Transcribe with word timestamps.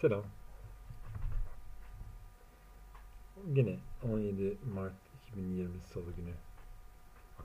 Selam. 0.00 0.24
Yine 3.46 3.78
17 4.02 4.58
Mart 4.74 4.92
2020 5.28 5.80
Salı 5.80 6.12
günü 6.12 6.32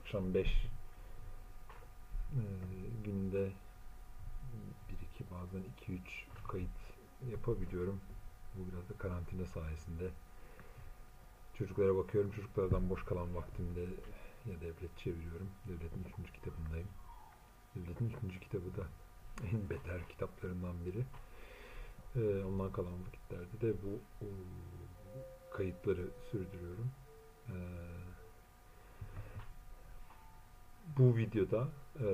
akşam 0.00 0.34
5 0.34 0.46
e, 0.46 0.52
günde 3.04 3.38
1-2 3.38 3.50
bazen 5.30 5.62
2-3 5.88 5.98
kayıt 6.48 6.68
yapabiliyorum. 7.30 8.00
Bu 8.54 8.72
biraz 8.72 8.88
da 8.88 8.98
karantina 8.98 9.46
sayesinde. 9.46 10.10
Çocuklara 11.58 11.96
bakıyorum. 11.96 12.30
Çocuklardan 12.30 12.90
boş 12.90 13.04
kalan 13.04 13.34
vaktimde 13.34 13.80
ya 14.46 14.60
devlet 14.60 14.98
çeviriyorum. 14.98 15.50
Devletin 15.68 16.04
3. 16.24 16.32
kitabındayım. 16.32 16.88
Devletin 17.74 18.12
3. 18.28 18.40
kitabı 18.40 18.76
da 18.76 18.86
en 19.52 19.70
beter 19.70 20.08
kitaplarından 20.08 20.86
biri. 20.86 21.04
Ee, 22.16 22.44
ondan 22.44 22.72
kalan 22.72 22.92
vakitlerde 23.06 23.60
de 23.60 23.74
bu 23.82 24.00
kayıtları 25.50 26.04
sürdürüyorum. 26.30 26.90
Ee, 27.48 27.52
bu 30.98 31.16
videoda 31.16 31.68
e, 32.00 32.08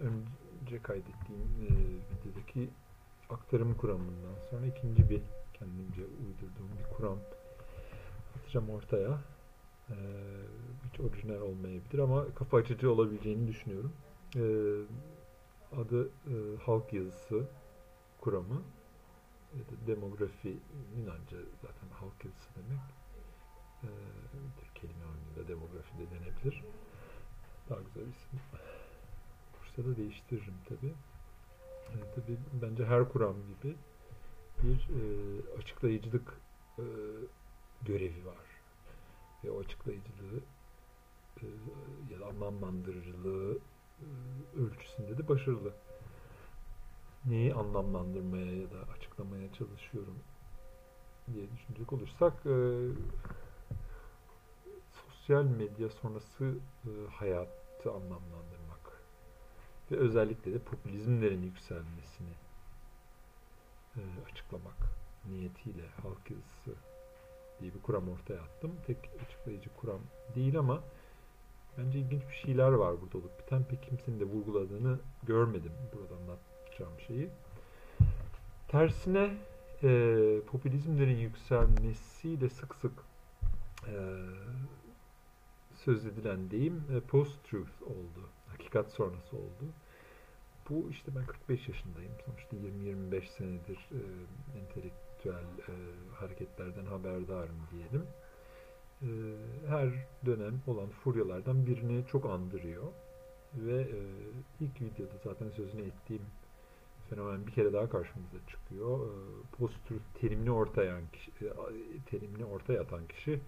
önce 0.00 0.82
kaydettiğim 0.82 1.42
e, 1.60 1.72
videodaki 2.14 2.70
aktarım 3.30 3.74
kuramından 3.74 4.34
sonra 4.50 4.66
ikinci 4.66 5.10
bir 5.10 5.22
kendimce 5.54 6.02
uydurduğum 6.02 6.70
bir 6.78 6.96
kuram 6.96 7.18
atacağım 8.36 8.70
ortaya. 8.70 9.18
Ee, 9.90 9.94
hiç 10.88 11.00
orijinal 11.00 11.40
olmayabilir 11.40 11.98
ama 11.98 12.24
kafa 12.34 12.56
açıcı 12.56 12.92
olabileceğini 12.92 13.48
düşünüyorum. 13.48 13.92
Adı 15.76 16.06
e, 16.06 16.34
halk 16.64 16.92
yazısı 16.92 17.44
kuramı 18.22 18.62
ya 19.58 19.60
da 19.60 19.86
demografi 19.86 20.56
Yunanca 20.96 21.38
zaten 21.62 21.88
halk 22.00 22.24
yazısı 22.24 22.48
demek. 22.56 22.80
Ee, 23.82 23.88
bir 24.58 24.80
kelime 24.80 25.04
oyununda 25.04 25.48
demografi 25.48 25.98
de 25.98 26.10
denebilir. 26.10 26.64
Daha 27.70 27.80
güzel 27.80 28.02
isim. 28.02 28.40
Bursa'da 29.52 29.96
değiştiririm 29.96 30.54
tabi. 30.68 30.86
Ee, 31.90 32.14
tabi 32.14 32.38
bence 32.62 32.86
her 32.86 33.08
kuram 33.08 33.36
gibi 33.36 33.76
bir 34.62 34.76
e, 34.76 35.02
açıklayıcılık 35.58 36.40
e, 36.78 36.84
görevi 37.82 38.26
var. 38.26 38.46
Ve 39.44 39.50
o 39.50 39.60
açıklayıcılığı 39.60 40.40
e, 41.42 41.46
ya 42.10 42.20
da 42.20 42.26
anlamlandırıcılığı 42.26 43.58
e, 44.00 44.06
ölçüsünde 44.60 45.18
de 45.18 45.28
başarılı 45.28 45.72
neyi 47.26 47.54
anlamlandırmaya 47.54 48.56
ya 48.56 48.70
da 48.70 48.92
açıklamaya 48.96 49.52
çalışıyorum 49.52 50.18
diye 51.34 51.52
düşünecek 51.52 51.92
olursak 51.92 52.32
e, 52.46 52.56
sosyal 54.92 55.44
medya 55.44 55.88
sonrası 55.88 56.54
e, 56.84 56.90
hayatı 57.10 57.90
anlamlandırmak 57.90 59.02
ve 59.90 59.96
özellikle 59.96 60.52
de 60.52 60.58
popülizmlerin 60.58 61.42
yükselmesini 61.42 62.32
e, 63.96 64.00
açıklamak 64.30 64.76
niyetiyle 65.30 65.88
halk 66.02 66.30
yazısı 66.30 66.80
diye 67.60 67.74
bir 67.74 67.82
kuram 67.82 68.08
ortaya 68.08 68.42
attım. 68.42 68.72
Tek 68.86 69.10
açıklayıcı 69.26 69.70
kuram 69.76 70.00
değil 70.34 70.58
ama 70.58 70.82
bence 71.78 71.98
ilginç 71.98 72.22
bir 72.28 72.34
şeyler 72.34 72.72
var 72.72 73.00
burada 73.00 73.18
olup 73.18 73.38
biten. 73.38 73.64
Pek 73.64 73.82
kimsenin 73.82 74.20
de 74.20 74.24
vurguladığını 74.24 74.98
görmedim 75.22 75.72
burada 75.92 76.14
anlat 76.14 76.51
yapacağım 76.82 77.00
şeyi. 77.06 77.28
Tersine 78.68 79.36
e, 79.82 80.40
popülizmlerin 80.46 81.16
yükselmesiyle 81.16 82.48
sık 82.48 82.74
sık 82.74 82.92
e, 83.86 83.94
söz 85.74 86.06
edilen 86.06 86.50
deyim 86.50 86.84
e, 86.96 87.00
post-truth 87.00 87.82
oldu. 87.82 88.28
Hakikat 88.48 88.90
sonrası 88.90 89.36
oldu. 89.36 89.64
Bu 90.70 90.90
işte 90.90 91.12
ben 91.16 91.26
45 91.26 91.68
yaşındayım. 91.68 92.12
Sonuçta 92.26 92.56
20-25 92.56 93.26
senedir 93.26 93.88
e, 93.92 94.00
entelektüel 94.58 95.44
e, 95.68 95.74
hareketlerden 96.14 96.84
haberdarım 96.84 97.56
diyelim. 97.72 98.06
E, 99.02 99.10
her 99.68 99.88
dönem 100.26 100.62
olan 100.66 100.88
furyalardan 100.88 101.66
birini 101.66 102.06
çok 102.06 102.26
andırıyor. 102.26 102.82
Ve 103.54 103.80
e, 103.80 104.00
ilk 104.60 104.80
videoda 104.80 105.14
zaten 105.24 105.48
sözünü 105.50 105.82
ettiğim 105.82 106.22
fenomen 107.14 107.46
bir 107.46 107.52
kere 107.52 107.72
daha 107.72 107.90
karşımıza 107.90 108.38
çıkıyor. 108.48 108.98
Ee, 108.98 109.56
post-truth 109.58 110.20
terimini 110.20 110.50
ortaya 110.50 110.98
e, 110.98 111.46
terimini 112.10 112.44
ortaya 112.44 112.80
atan 112.80 113.06
kişi 113.06 113.40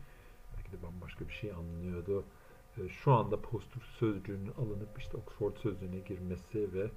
belki 0.57 0.73
de 0.73 0.83
bambaşka 0.83 1.29
bir 1.29 1.33
şey 1.33 1.53
anlıyordu. 1.53 2.25
Ee, 2.79 2.89
şu 2.89 3.13
anda 3.13 3.41
post-truth 3.41 3.87
sözcüğünün 3.99 4.53
alınıp 4.59 4.99
işte 4.99 5.17
Oxford 5.17 5.57
sözlüğüne 5.57 5.99
girmesi 5.99 6.73
ve 6.73 6.91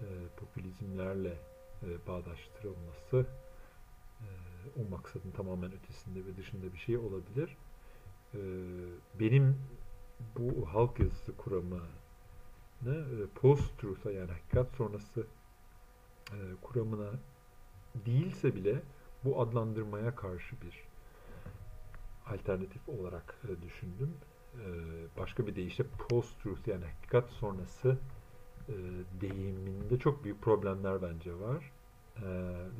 e, 0.00 0.06
popülizmlerle 0.36 1.34
e, 1.82 1.88
bağdaştırılması 2.08 3.26
o 4.76 4.90
maksadın 4.90 5.30
tamamen 5.30 5.72
ötesinde 5.72 6.26
ve 6.26 6.36
dışında 6.36 6.72
bir 6.72 6.78
şey 6.78 6.96
olabilir. 6.96 7.56
Ee, 8.34 8.38
benim 9.20 9.56
bu 10.38 10.68
halk 10.68 11.00
yazısı 11.00 11.36
kuramı 11.36 11.80
post-truth'a 13.34 14.12
yani 14.12 14.30
hakikat 14.30 14.70
sonrası 14.76 15.26
kuramına 16.62 17.10
değilse 18.06 18.54
bile 18.54 18.82
bu 19.24 19.40
adlandırmaya 19.40 20.14
karşı 20.14 20.56
bir 20.62 20.86
alternatif 22.34 22.88
olarak 22.88 23.34
e, 23.44 23.62
düşündüm. 23.62 24.14
E, 24.54 24.66
başka 25.20 25.46
bir 25.46 25.56
deyişle 25.56 25.84
post-truth 26.08 26.68
yani 26.68 26.84
hakikat 26.84 27.30
sonrası 27.30 27.98
e, 28.68 28.74
deyiminde 29.20 29.98
çok 29.98 30.24
büyük 30.24 30.42
problemler 30.42 31.02
bence 31.02 31.34
var. 31.34 31.72
E, 32.16 32.26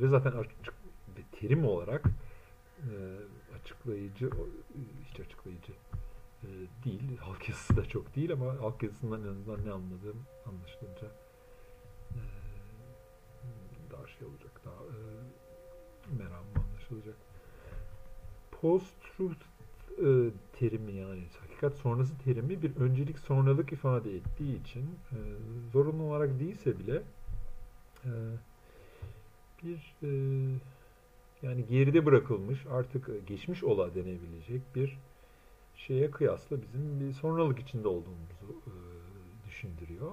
ve 0.01 0.09
zaten 0.09 0.33
açık 0.33 0.75
bir 1.17 1.39
terim 1.39 1.67
olarak 1.67 2.05
e, 2.79 2.91
açıklayıcı, 3.61 4.31
hiç 5.11 5.21
açıklayıcı 5.21 5.73
e, 6.43 6.49
değil. 6.85 7.19
Halk 7.19 7.49
yazısı 7.49 7.77
da 7.77 7.89
çok 7.89 8.17
değil 8.17 8.33
ama 8.33 8.61
halk 8.61 8.83
yazısından 8.83 9.23
en 9.23 9.29
azından 9.29 9.67
ne 9.67 9.73
anladığım 9.73 10.27
anlaşılınca 10.47 11.25
şey 14.19 14.28
olacak, 14.28 14.60
daha 14.65 14.75
e, 14.75 14.99
meramı 16.19 16.47
anlaşılacak. 16.56 17.16
Post-truth 18.50 19.44
e, 19.99 20.31
terimi 20.59 20.93
yani 20.93 21.22
hakikat 21.41 21.75
sonrası 21.75 22.19
terimi 22.25 22.62
bir 22.62 22.76
öncelik 22.76 23.19
sonralık 23.19 23.72
ifade 23.72 24.16
ettiği 24.16 24.60
için 24.60 24.82
e, 25.12 25.19
zorunlu 25.72 26.03
olarak 26.03 26.41
değilse 26.41 26.78
bile 26.78 27.03
e, 28.05 28.10
bir 29.62 29.94
e, 30.03 30.10
yani 31.43 31.66
geride 31.71 32.06
bırakılmış 32.06 32.66
artık 32.71 33.26
geçmiş 33.26 33.65
ola 33.65 33.94
denebilecek 33.94 34.62
bir 34.75 34.99
şeye 35.76 36.10
kıyasla 36.10 36.56
bizim 36.62 37.00
bir 37.00 37.12
sonralık 37.12 37.59
içinde 37.59 37.88
olduğumuzu 37.88 38.60
e, 38.66 38.72
düşündürüyor 39.49 40.12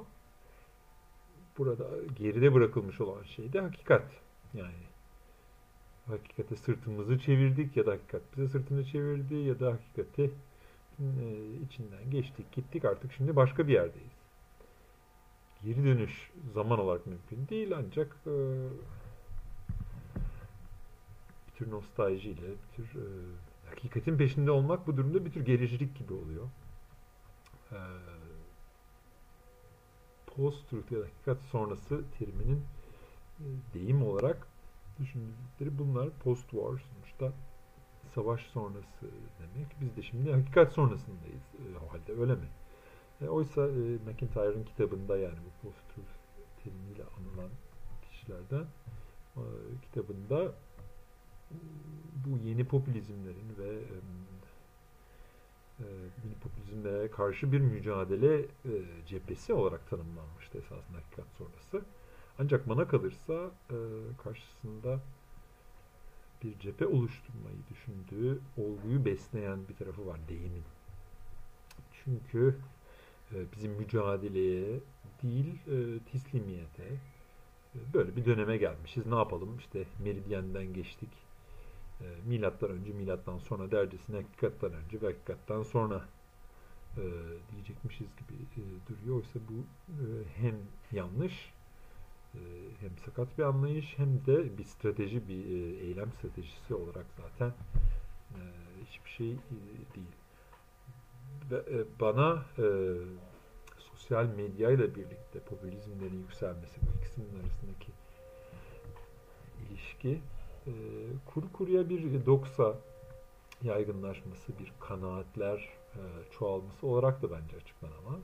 burada 1.57 1.85
geride 2.15 2.53
bırakılmış 2.53 3.01
olan 3.01 3.23
şey 3.23 3.53
de 3.53 3.61
hakikat. 3.61 4.05
Yani 4.53 4.83
hakikate 6.07 6.55
sırtımızı 6.55 7.19
çevirdik 7.19 7.77
ya 7.77 7.85
da 7.85 7.91
hakikat 7.91 8.21
bize 8.37 8.47
sırtını 8.47 8.85
çevirdi 8.85 9.35
ya 9.35 9.59
da 9.59 9.73
hakikati 9.73 10.31
e, 10.99 11.05
içinden 11.65 12.11
geçtik 12.11 12.51
gittik 12.51 12.85
artık 12.85 13.13
şimdi 13.13 13.35
başka 13.35 13.67
bir 13.67 13.73
yerdeyiz. 13.73 14.11
Geri 15.63 15.83
dönüş 15.85 16.31
zaman 16.53 16.79
olarak 16.79 17.07
mümkün 17.07 17.47
değil 17.47 17.77
ancak 17.77 18.17
e, 18.27 18.33
bir 21.47 21.53
tür 21.55 21.71
nostaljiyle, 21.71 22.41
bir 22.41 22.75
tür 22.75 22.85
e, 22.85 23.05
hakikatin 23.69 24.17
peşinde 24.17 24.51
olmak 24.51 24.87
bu 24.87 24.97
durumda 24.97 25.25
bir 25.25 25.31
tür 25.31 25.45
gericilik 25.45 25.95
gibi 25.95 26.13
oluyor. 26.13 26.49
E, 30.33 30.35
post-truth 30.35 30.91
ya 30.91 30.99
da 30.99 31.05
hakikat 31.05 31.41
sonrası 31.41 32.03
teriminin 32.19 32.61
e, 33.39 33.45
deyim 33.73 34.03
olarak 34.03 34.47
düşündükleri 34.99 35.77
bunlar 35.77 36.09
post-war 36.23 36.79
sonuçta 36.79 37.33
savaş 38.15 38.41
sonrası 38.41 39.07
demek. 39.39 39.67
Biz 39.81 39.97
de 39.97 40.01
şimdi 40.01 40.31
hakikat 40.31 40.73
sonrasındayız 40.73 41.43
e, 41.53 41.77
o 41.85 41.93
halde 41.93 42.21
öyle 42.21 42.35
mi? 42.35 42.47
E, 43.21 43.27
oysa 43.27 43.67
e, 43.67 43.97
McIntyre'ın 44.07 44.63
kitabında 44.63 45.17
yani 45.17 45.37
bu 45.45 45.67
post-truth 45.67 46.13
terimiyle 46.63 47.03
anılan 47.03 47.49
kişilerden 48.11 48.65
e, 49.35 49.43
kitabında 49.81 50.53
bu 52.25 52.37
yeni 52.47 52.65
popülizmlerin 52.65 53.55
ve 53.57 53.69
e, 53.69 53.95
e, 55.79 55.85
popülizmlere 56.73 57.11
karşı 57.11 57.51
bir 57.51 57.59
mücadele 57.59 58.39
e, 58.41 58.73
cephesi 59.07 59.53
olarak 59.53 59.89
tanımlanmıştı 59.89 60.57
esasında 60.57 60.97
hakikat 60.97 61.25
sonrası. 61.37 61.85
Ancak 62.39 62.69
bana 62.69 62.87
kalırsa 62.87 63.51
e, 63.69 63.77
karşısında 64.23 64.99
bir 66.43 66.59
cephe 66.59 66.85
oluşturmayı 66.85 67.57
düşündüğü 67.69 68.39
olguyu 68.57 69.05
besleyen 69.05 69.59
bir 69.69 69.75
tarafı 69.75 70.07
var 70.07 70.19
deyimin. 70.29 70.63
Çünkü 72.03 72.55
e, 73.31 73.35
bizim 73.55 73.71
mücadeleye 73.71 74.79
değil 75.23 75.55
e, 75.67 75.99
teslimiyete 76.11 76.83
e, 77.75 77.93
böyle 77.93 78.15
bir 78.15 78.25
döneme 78.25 78.57
gelmişiz. 78.57 79.05
Ne 79.05 79.15
yapalım? 79.15 79.57
İşte 79.57 79.83
meridyenden 80.03 80.73
geçtik. 80.73 81.09
E, 82.01 82.05
milattan 82.25 82.69
önce, 82.69 82.93
milattan 82.93 83.37
sonra 83.37 83.71
dercesine 83.71 84.15
hakikattan 84.15 84.73
önce 84.73 85.01
ve 85.01 85.05
hakikattan 85.05 85.63
sonra 85.63 86.05
e, 86.97 87.03
diyecekmişiz 87.51 88.07
gibi 88.07 88.39
e, 88.57 88.63
duruyor. 88.89 89.15
Oysa 89.15 89.39
bu 89.49 89.59
e, 89.89 90.05
hem 90.41 90.55
yanlış 90.91 91.53
e, 92.33 92.39
hem 92.79 92.97
sakat 93.05 93.37
bir 93.37 93.43
anlayış 93.43 93.93
hem 93.97 94.25
de 94.25 94.57
bir 94.57 94.63
strateji, 94.63 95.27
bir 95.27 95.45
e, 95.45 95.85
eylem 95.85 96.11
stratejisi 96.11 96.75
olarak 96.75 97.05
zaten 97.17 97.53
e, 98.31 98.41
hiçbir 98.85 99.09
şey 99.09 99.31
e, 99.31 99.37
değil. 99.95 100.15
Ve 101.51 101.55
e, 101.55 101.99
bana 101.99 102.45
e, 102.57 102.65
sosyal 103.77 104.25
medyayla 104.25 104.95
birlikte 104.95 105.39
popülizmlerin 105.39 106.19
yükselmesi, 106.19 106.81
bu 106.81 106.99
ikisinin 106.99 107.39
arasındaki 107.39 107.91
ilişki 109.69 110.19
e, 110.67 110.71
kuru 111.25 111.51
kuruya 111.53 111.89
bir 111.89 112.25
doksa 112.25 112.75
yaygınlaşması, 113.63 114.59
bir 114.59 114.73
kanaatler 114.79 115.69
çoğalması 116.31 116.87
olarak 116.87 117.21
da 117.21 117.31
bence 117.31 117.57
açıklanamaz. 117.57 118.21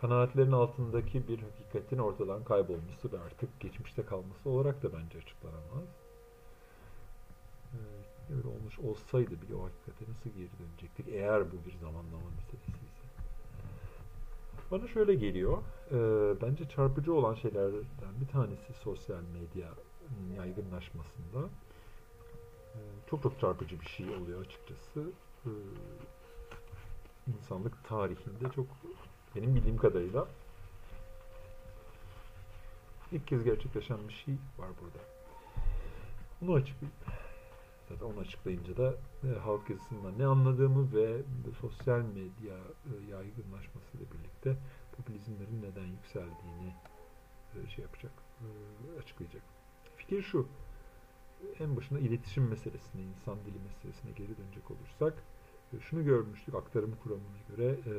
Kanaatlerin 0.00 0.52
altındaki 0.52 1.28
bir 1.28 1.38
hakikatin 1.38 1.98
ortadan 1.98 2.44
kaybolması 2.44 3.12
ve 3.12 3.18
artık 3.20 3.60
geçmişte 3.60 4.02
kalması 4.02 4.50
olarak 4.50 4.82
da 4.82 4.88
bence 4.92 5.18
açıklanamaz. 5.18 5.88
E, 7.72 7.78
öyle 8.36 8.48
olmuş 8.48 8.78
olsaydı 8.78 9.30
bile 9.30 9.54
o 9.54 9.64
hakikate 9.64 10.04
nasıl 10.10 10.30
geri 10.30 10.48
dönecektik 10.58 11.08
eğer 11.08 11.52
bu 11.52 11.56
bir 11.66 11.78
zamanlama 11.78 12.30
meselesi 12.36 12.70
ise. 12.70 13.04
Bana 14.70 14.88
şöyle 14.88 15.14
geliyor, 15.14 15.58
e, 15.90 15.96
bence 16.42 16.68
çarpıcı 16.68 17.14
olan 17.14 17.34
şeylerden 17.34 18.20
bir 18.20 18.28
tanesi 18.28 18.72
sosyal 18.72 19.22
medya 19.40 19.68
yaygınlaşmasında 20.36 21.48
e, 22.74 22.80
çok 23.10 23.22
çok 23.22 23.40
çarpıcı 23.40 23.80
bir 23.80 23.86
şey 23.86 24.06
oluyor 24.16 24.40
açıkçası. 24.40 25.10
İnsanlık 27.28 27.84
tarihinde 27.84 28.50
çok 28.54 28.66
benim 29.36 29.54
bildiğim 29.54 29.76
kadarıyla 29.76 30.28
ilk 33.12 33.26
kez 33.26 33.44
gerçekleşen 33.44 34.08
bir 34.08 34.12
şey 34.12 34.34
var 34.58 34.68
burada. 34.80 34.98
Onu 36.42 36.54
açıklayayım. 36.54 36.98
Zaten 37.88 38.06
onu 38.06 38.20
açıklayınca 38.20 38.76
da 38.76 38.94
e, 39.24 39.38
halk 39.38 39.70
yazısından 39.70 40.18
ne 40.18 40.26
anladığımı 40.26 40.94
ve 40.94 41.22
sosyal 41.60 42.00
medya 42.00 42.56
e, 42.86 43.10
yaygınlaşmasıyla 43.10 44.06
birlikte 44.12 44.56
popülizmlerin 44.96 45.62
neden 45.62 45.86
yükseldiğini 45.86 46.74
e, 47.54 47.70
şey 47.70 47.82
yapacak, 47.82 48.12
e, 48.40 48.46
açıklayacak. 48.98 49.42
Fikir 49.96 50.22
şu, 50.22 50.46
en 51.60 51.76
başına 51.76 51.98
iletişim 51.98 52.48
meselesine, 52.48 53.02
insan 53.02 53.38
dili 53.46 53.58
meselesine 53.68 54.10
geri 54.12 54.38
dönecek 54.38 54.70
olursak, 54.70 55.22
şunu 55.80 56.04
görmüştük 56.04 56.54
aktarım 56.54 56.96
kuramına 57.02 57.38
göre 57.48 57.66
e, 57.86 57.94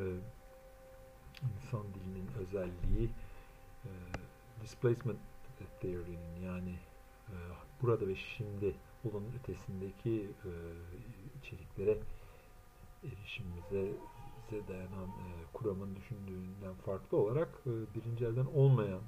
insan 1.43 1.83
dilinin 1.93 2.29
özelliği 2.39 3.09
e, 3.85 3.89
displacement 4.63 5.19
theory'nin 5.81 6.45
yani 6.45 6.75
e, 7.27 7.35
burada 7.81 8.07
ve 8.07 8.15
şimdi 8.15 8.75
olan 9.05 9.23
ötesindeki 9.39 10.29
e, 10.45 10.51
içeriklere 11.39 11.97
erişimimize 13.03 13.97
bize 14.51 14.67
dayanan 14.67 15.07
e, 15.07 15.27
kuramın 15.53 15.95
düşündüğünden 15.95 16.73
farklı 16.85 17.17
olarak 17.17 17.49
e, 17.65 17.71
birinci 17.95 18.25
elden 18.25 18.45
olmayan 18.45 19.01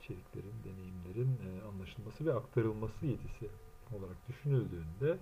içeriklerin, 0.00 0.54
deneyimlerin 0.64 1.38
e, 1.48 1.68
anlaşılması 1.68 2.26
ve 2.26 2.34
aktarılması 2.34 3.06
yetisi 3.06 3.50
olarak 3.92 4.28
düşünüldüğünde 4.28 5.18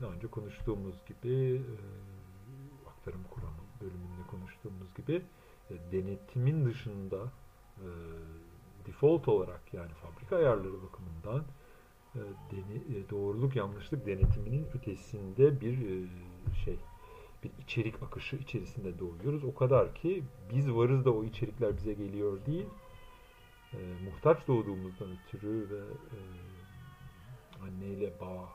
daha 0.00 0.12
önce 0.12 0.26
konuştuğumuz 0.26 0.94
gibi 1.06 1.54
e, 1.54 1.74
aktarım 2.88 3.24
kuramı 3.30 3.62
bölümünde 3.80 4.26
konuştuğumuz 4.30 4.94
gibi 4.96 5.22
e, 5.70 5.74
denetimin 5.92 6.64
dışında 6.66 7.32
e, 7.78 7.88
default 8.86 9.28
olarak 9.28 9.74
yani 9.74 9.90
fabrika 9.94 10.36
ayarları 10.36 10.82
bakımından 10.82 11.44
doğruluk 13.10 13.56
yanlışlık 13.56 14.06
denetiminin 14.06 14.66
ötesinde 14.74 15.60
bir 15.60 15.78
şey 16.64 16.76
bir 17.44 17.50
içerik 17.64 18.02
akışı 18.02 18.36
içerisinde 18.36 18.98
doğuyoruz. 18.98 19.44
O 19.44 19.54
kadar 19.54 19.94
ki 19.94 20.24
biz 20.54 20.72
varız 20.72 21.04
da 21.04 21.10
o 21.10 21.24
içerikler 21.24 21.76
bize 21.76 21.92
geliyor 21.92 22.46
değil. 22.46 22.66
E, 23.72 23.78
muhtaç 24.04 24.48
doğduğumuzdan 24.48 25.08
ötürü 25.10 25.70
ve 25.70 25.78
e, 25.78 26.18
anneyle 27.64 28.12
bağ, 28.20 28.48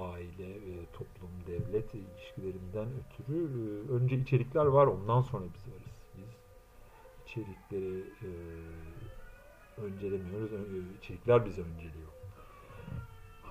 aile, 0.00 0.50
e, 0.50 0.86
toplum, 0.92 1.30
devlet 1.46 1.94
ilişkilerinden 1.94 2.88
ötürü 3.00 3.38
e, 3.38 3.92
önce 3.92 4.16
içerikler 4.16 4.64
var 4.64 4.86
ondan 4.86 5.22
sonra 5.22 5.44
biz 5.54 5.72
varız. 5.72 5.94
Biz 6.16 6.28
içerikleri 7.26 8.04
e, 8.22 8.30
öncelemiyoruz. 9.82 10.50
İçerikler 10.98 11.46
bizi 11.46 11.62
önceliyor. 11.62 12.08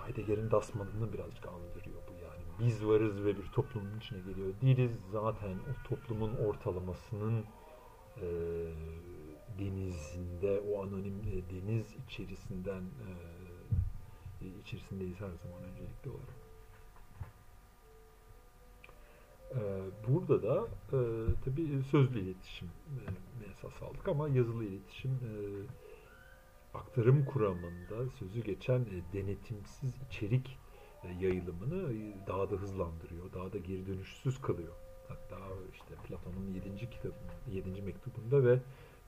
Heidegger'in 0.05 0.51
Dasman'ını 0.51 1.13
birazcık 1.13 1.47
andırıyor 1.47 2.01
bu 2.07 2.13
yani. 2.13 2.43
Biz 2.59 2.85
varız 2.85 3.25
ve 3.25 3.37
bir 3.37 3.45
toplumun 3.51 3.97
içine 3.97 4.19
geliyor 4.19 4.53
değiliz. 4.61 4.99
Zaten 5.11 5.53
o 5.53 5.87
toplumun 5.89 6.35
ortalamasının 6.35 7.45
denizinde, 9.59 10.59
o 10.59 10.83
anonim 10.83 11.21
deniz 11.51 11.95
içerisinden 12.07 12.83
içerisindeyiz 14.47 15.15
her 15.15 15.31
zaman 15.43 15.63
öncelikli 15.71 16.09
olarak. 16.09 16.43
E, 19.51 19.61
burada 20.07 20.43
da 20.43 20.67
e, 20.93 20.99
tabii 21.45 21.83
sözlü 21.91 22.19
iletişim 22.19 22.67
e, 22.67 23.49
esas 23.51 23.83
aldık 23.83 24.07
ama 24.07 24.29
yazılı 24.29 24.65
iletişim 24.65 25.11
e, 25.11 25.31
aktarım 26.73 27.25
kuramında 27.25 28.09
sözü 28.19 28.43
geçen 28.43 28.79
e, 28.79 29.13
denetimsiz 29.13 29.93
içerik 30.07 30.57
e, 31.03 31.25
yayılımını 31.25 31.93
e, 31.93 32.27
daha 32.27 32.51
da 32.51 32.55
hızlandırıyor, 32.55 33.33
daha 33.33 33.53
da 33.53 33.57
geri 33.57 33.87
dönüşsüz 33.87 34.41
kılıyor. 34.41 34.73
Hatta 35.07 35.37
işte 35.73 35.95
Platon'un 36.07 36.53
7. 36.53 36.89
kitabında, 36.89 37.33
7. 37.51 37.81
mektubunda 37.81 38.43
ve 38.45 38.59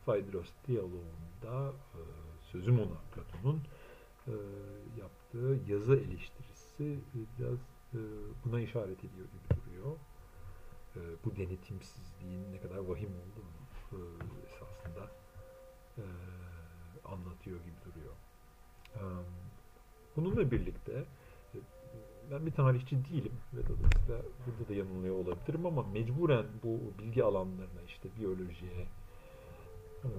Phaedros 0.05 0.49
diyaloğunda 0.67 1.73
e, 1.93 2.01
sözüm 2.51 2.79
ona 2.79 2.97
Platon'un 3.15 3.61
e, 4.27 4.33
yaptığı 5.01 5.24
yazı 5.67 5.95
eleştirisi 5.95 6.83
e, 6.83 7.19
biraz 7.39 7.59
e, 7.93 7.99
buna 8.45 8.59
işaret 8.59 8.99
ediyor 8.99 9.27
gibi 9.27 9.61
duruyor. 9.61 9.95
E, 10.95 10.99
bu 11.25 11.35
denetimsizliğin 11.35 12.53
ne 12.53 12.59
kadar 12.59 12.77
vahim 12.77 13.09
olduğunu 13.09 13.55
e, 13.91 13.97
esasında 14.47 15.11
e, 15.97 16.03
anlatıyor 17.05 17.57
gibi 17.59 17.75
duruyor. 17.85 18.13
Bununla 20.15 20.51
birlikte 20.51 20.91
e, 21.55 21.57
ben 22.31 22.45
bir 22.45 22.51
tarihçi 22.51 23.05
değilim 23.05 23.33
ve 23.53 23.61
dolayısıyla 23.67 24.21
burada 24.45 24.69
da 24.69 24.73
yanılıyor 24.73 25.15
olabilirim 25.15 25.65
ama 25.65 25.83
mecburen 25.83 26.45
bu 26.63 26.79
bilgi 26.99 27.23
alanlarına 27.23 27.81
işte 27.87 28.09
biyolojiye, 28.19 28.87
e, 30.03 30.09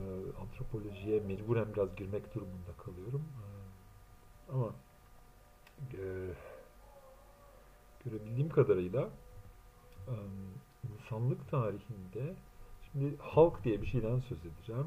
antropolojiye 0.41 1.21
mecburen 1.21 1.67
biraz 1.75 1.97
girmek 1.97 2.35
durumunda 2.35 2.73
kalıyorum. 2.85 3.23
Ama 4.53 4.75
e, 5.93 6.05
görebildiğim 8.05 8.49
kadarıyla 8.49 9.09
insanlık 10.95 11.51
tarihinde 11.51 12.35
şimdi 12.93 13.17
halk 13.19 13.65
diye 13.65 13.83
bir 13.83 13.87
şeyden 13.87 14.21
söz 14.21 14.39
edeceğim 14.47 14.87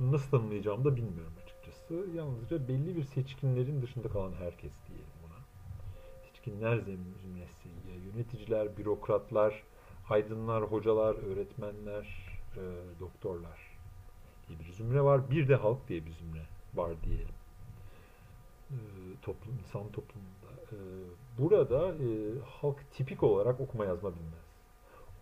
nasıl 0.00 0.30
tanımlayacağımı 0.30 0.84
da 0.84 0.96
bilmiyorum 0.96 1.32
açıkçası. 1.44 1.94
Yalnızca 2.14 2.68
belli 2.68 2.96
bir 2.96 3.02
seçkinlerin 3.02 3.82
dışında 3.82 4.08
kalan 4.08 4.32
herkes 4.32 4.72
diyelim 4.88 5.06
buna. 5.22 5.38
Seçkinler 6.26 6.78
zümresi, 7.22 7.68
yöneticiler, 8.06 8.76
bürokratlar, 8.76 9.62
aydınlar, 10.08 10.62
hocalar, 10.62 11.14
öğretmenler, 11.14 12.36
e, 12.56 12.62
doktorlar 13.00 13.78
diye 14.48 14.58
bir 14.58 14.72
zümre 14.72 15.02
var. 15.02 15.30
Bir 15.30 15.48
de 15.48 15.54
halk 15.54 15.88
diye 15.88 16.06
bir 16.06 16.12
zümre 16.12 16.42
var 16.74 16.92
diyelim. 17.04 17.39
E, 18.70 18.76
toplum, 19.22 19.58
insan 19.58 19.92
toplumunda. 19.92 20.50
E, 20.72 20.76
burada 21.38 21.94
e, 21.94 22.08
halk 22.60 22.92
tipik 22.92 23.22
olarak 23.22 23.60
okuma 23.60 23.84
yazma 23.84 24.10
bilmez. 24.10 24.50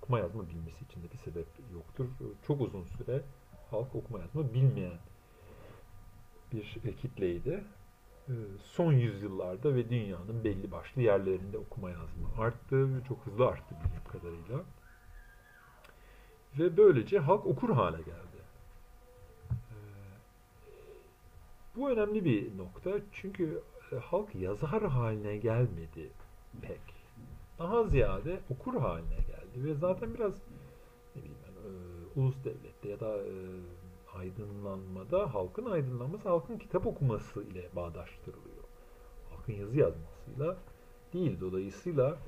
Okuma 0.02 0.18
yazma 0.18 0.48
bilmesi 0.48 0.84
için 0.84 1.02
de 1.02 1.12
bir 1.12 1.18
sebep 1.18 1.46
yoktur. 1.74 2.06
Çok 2.46 2.60
uzun 2.60 2.84
süre 2.84 3.22
halk 3.70 3.94
okuma 3.94 4.18
yazma 4.18 4.54
bilmeyen 4.54 4.98
bir 6.52 6.96
kitleydi. 6.96 7.64
Son 8.64 8.92
yüzyıllarda 8.92 9.74
ve 9.74 9.90
dünyanın 9.90 10.44
belli 10.44 10.70
başlı 10.70 11.02
yerlerinde 11.02 11.58
okuma 11.58 11.90
yazma 11.90 12.28
arttı 12.38 12.96
ve 12.96 13.04
çok 13.08 13.26
hızlı 13.26 13.46
arttı 13.46 13.74
bildiğim 13.74 14.04
kadarıyla. 14.12 14.64
Ve 16.58 16.76
böylece 16.76 17.18
halk 17.18 17.46
okur 17.46 17.70
hale 17.70 17.96
geldi. 17.96 18.38
E, 19.50 19.76
bu 21.78 21.90
önemli 21.90 22.24
bir 22.24 22.58
nokta 22.58 22.90
çünkü 23.12 23.62
halk 24.00 24.34
yazar 24.34 24.82
haline 24.82 25.36
gelmedi 25.36 26.10
pek. 26.62 26.80
Daha 27.58 27.84
ziyade 27.84 28.40
okur 28.50 28.74
haline 28.74 29.16
geldi 29.16 29.64
ve 29.64 29.74
zaten 29.74 30.14
biraz 30.14 30.32
ne 31.16 31.22
bileyim 31.22 31.38
ben, 31.46 32.20
ulus 32.20 32.36
devlette 32.44 32.88
ya 32.88 33.00
da 33.00 33.16
aydınlanmada 34.14 35.34
halkın 35.34 35.64
aydınlanması 35.64 36.28
halkın 36.28 36.58
kitap 36.58 36.86
okuması 36.86 37.42
ile 37.42 37.68
bağdaştırılıyor. 37.76 38.64
Halkın 39.30 39.52
yazı 39.52 39.76
yazmasıyla 39.76 40.56
değil. 41.12 41.40
Dolayısıyla 41.40 42.18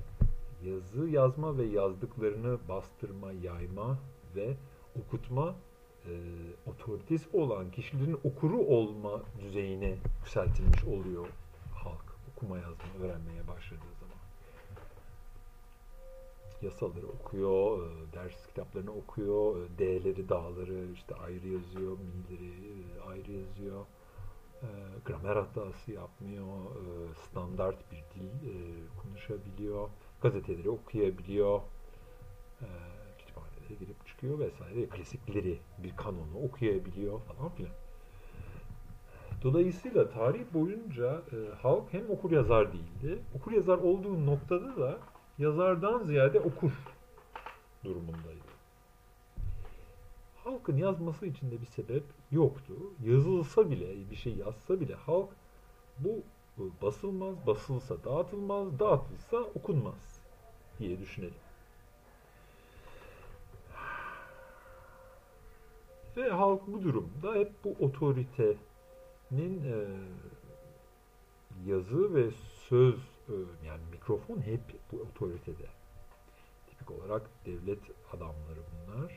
yazı 0.63 1.07
yazma 1.07 1.57
ve 1.57 1.63
yazdıklarını 1.63 2.57
bastırma, 2.69 3.31
yayma 3.31 3.97
ve 4.35 4.55
okutma 4.99 5.55
e, 6.05 6.13
otoritesi 6.69 7.37
olan 7.37 7.71
kişilerin 7.71 8.19
okuru 8.23 8.57
olma 8.57 9.21
düzeyine 9.41 9.95
yükseltilmiş 10.19 10.83
oluyor 10.83 11.27
halk 11.83 12.05
okuma 12.31 12.57
yazma 12.57 12.85
öğrenmeye 12.99 13.47
başladığı 13.47 13.93
zaman. 13.99 14.21
Yasaları 16.61 17.07
okuyor, 17.07 17.87
e, 17.87 18.13
ders 18.13 18.47
kitaplarını 18.47 18.91
okuyor, 18.91 19.65
e, 19.65 19.79
D'leri, 19.79 20.29
dağları 20.29 20.85
işte 20.93 21.15
ayrı 21.15 21.47
yazıyor, 21.47 21.97
mi'leri 21.97 22.49
e, 22.49 23.09
ayrı 23.09 23.31
yazıyor. 23.31 23.85
Gramer 25.05 25.35
hatası 25.35 25.91
yapmıyor, 25.91 26.45
standart 27.15 27.91
bir 27.91 27.97
dil 27.97 28.29
konuşabiliyor, 29.01 29.89
gazeteleri 30.21 30.69
okuyabiliyor, 30.69 31.61
kütüphanelere 33.17 33.73
girip 33.79 34.05
çıkıyor 34.21 34.39
vesaire, 34.39 34.89
klasikleri, 34.89 35.59
bir 35.83 35.95
kanonu 35.95 36.43
okuyabiliyor 36.43 37.19
falan 37.19 37.51
filan. 37.51 37.71
Dolayısıyla 39.43 40.09
tarih 40.09 40.43
boyunca 40.53 41.21
e, 41.31 41.55
halk 41.55 41.83
hem 41.93 42.09
okur 42.09 42.31
yazar 42.31 42.73
değildi. 42.73 43.19
Okur 43.35 43.51
yazar 43.51 43.77
olduğu 43.77 44.25
noktada 44.25 44.77
da 44.77 44.99
yazardan 45.37 46.03
ziyade 46.03 46.39
okur 46.39 46.71
durumundaydı. 47.83 48.51
Halkın 50.43 50.77
yazması 50.77 51.25
için 51.25 51.51
de 51.51 51.61
bir 51.61 51.65
sebep 51.65 52.03
yoktu. 52.31 52.73
Yazılsa 53.05 53.71
bile, 53.71 54.09
bir 54.11 54.15
şey 54.15 54.35
yazsa 54.35 54.79
bile 54.79 54.95
halk 54.95 55.29
bu 55.99 56.23
basılmaz, 56.81 57.47
basılsa 57.47 58.03
dağıtılmaz, 58.03 58.79
dağıtılsa 58.79 59.37
okunmaz 59.37 60.21
diye 60.79 60.99
düşünelim. 60.99 61.50
Ve 66.17 66.29
halk 66.29 66.67
bu 66.67 66.83
durumda 66.83 67.35
hep 67.35 67.51
bu 67.63 67.85
otoritenin 67.85 69.63
e, 69.65 69.87
yazı 71.65 72.15
ve 72.15 72.31
söz 72.69 72.95
e, 73.29 73.33
yani 73.67 73.81
mikrofon 73.91 74.41
hep 74.41 74.61
bu 74.91 75.01
otoritede. 75.01 75.67
Tipik 76.69 76.91
olarak 76.91 77.29
devlet 77.45 77.79
adamları 78.13 78.59
bunlar. 78.71 79.11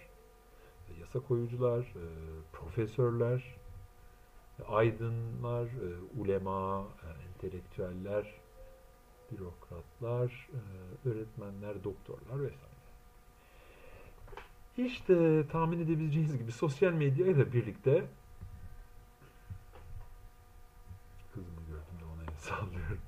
E, 0.89 1.01
yasa 1.01 1.21
koyucular, 1.21 1.81
e, 1.81 2.05
profesörler, 2.53 3.57
aydınlar, 4.69 5.69
ulema, 6.19 6.87
entelektüeller, 7.29 8.35
bürokratlar, 9.33 10.49
öğretmenler, 11.05 11.85
doktorlar 11.85 12.43
vesaire. 12.43 12.74
İşte 14.79 15.47
tahmin 15.49 15.81
edebileceğiniz 15.81 16.39
gibi 16.39 16.53
sosyal 16.53 16.93
medya 16.93 17.27
ile 17.27 17.53
birlikte 17.53 18.05
kızımı 21.35 21.61
gördüm 21.61 22.01
de 22.01 22.05
ona 22.15 22.23
el 22.23 22.39
sallıyorum. 22.39 22.99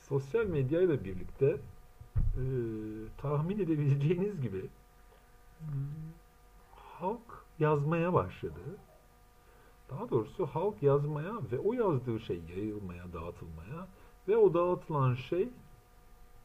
Sosyal 0.00 0.46
medya 0.46 0.80
ile 0.80 1.04
birlikte 1.04 1.56
e, 2.16 2.44
tahmin 3.18 3.58
edebileceğiniz 3.58 4.40
gibi 4.40 4.66
halk 6.74 7.44
yazmaya 7.58 8.12
başladı. 8.12 8.60
Daha 9.90 10.10
doğrusu 10.10 10.46
halk 10.46 10.82
yazmaya 10.82 11.32
ve 11.52 11.58
o 11.58 11.72
yazdığı 11.72 12.20
şey 12.20 12.40
yayılmaya, 12.56 13.12
dağıtılmaya 13.12 13.88
ve 14.28 14.36
o 14.36 14.54
dağıtılan 14.54 15.14
şey 15.14 15.48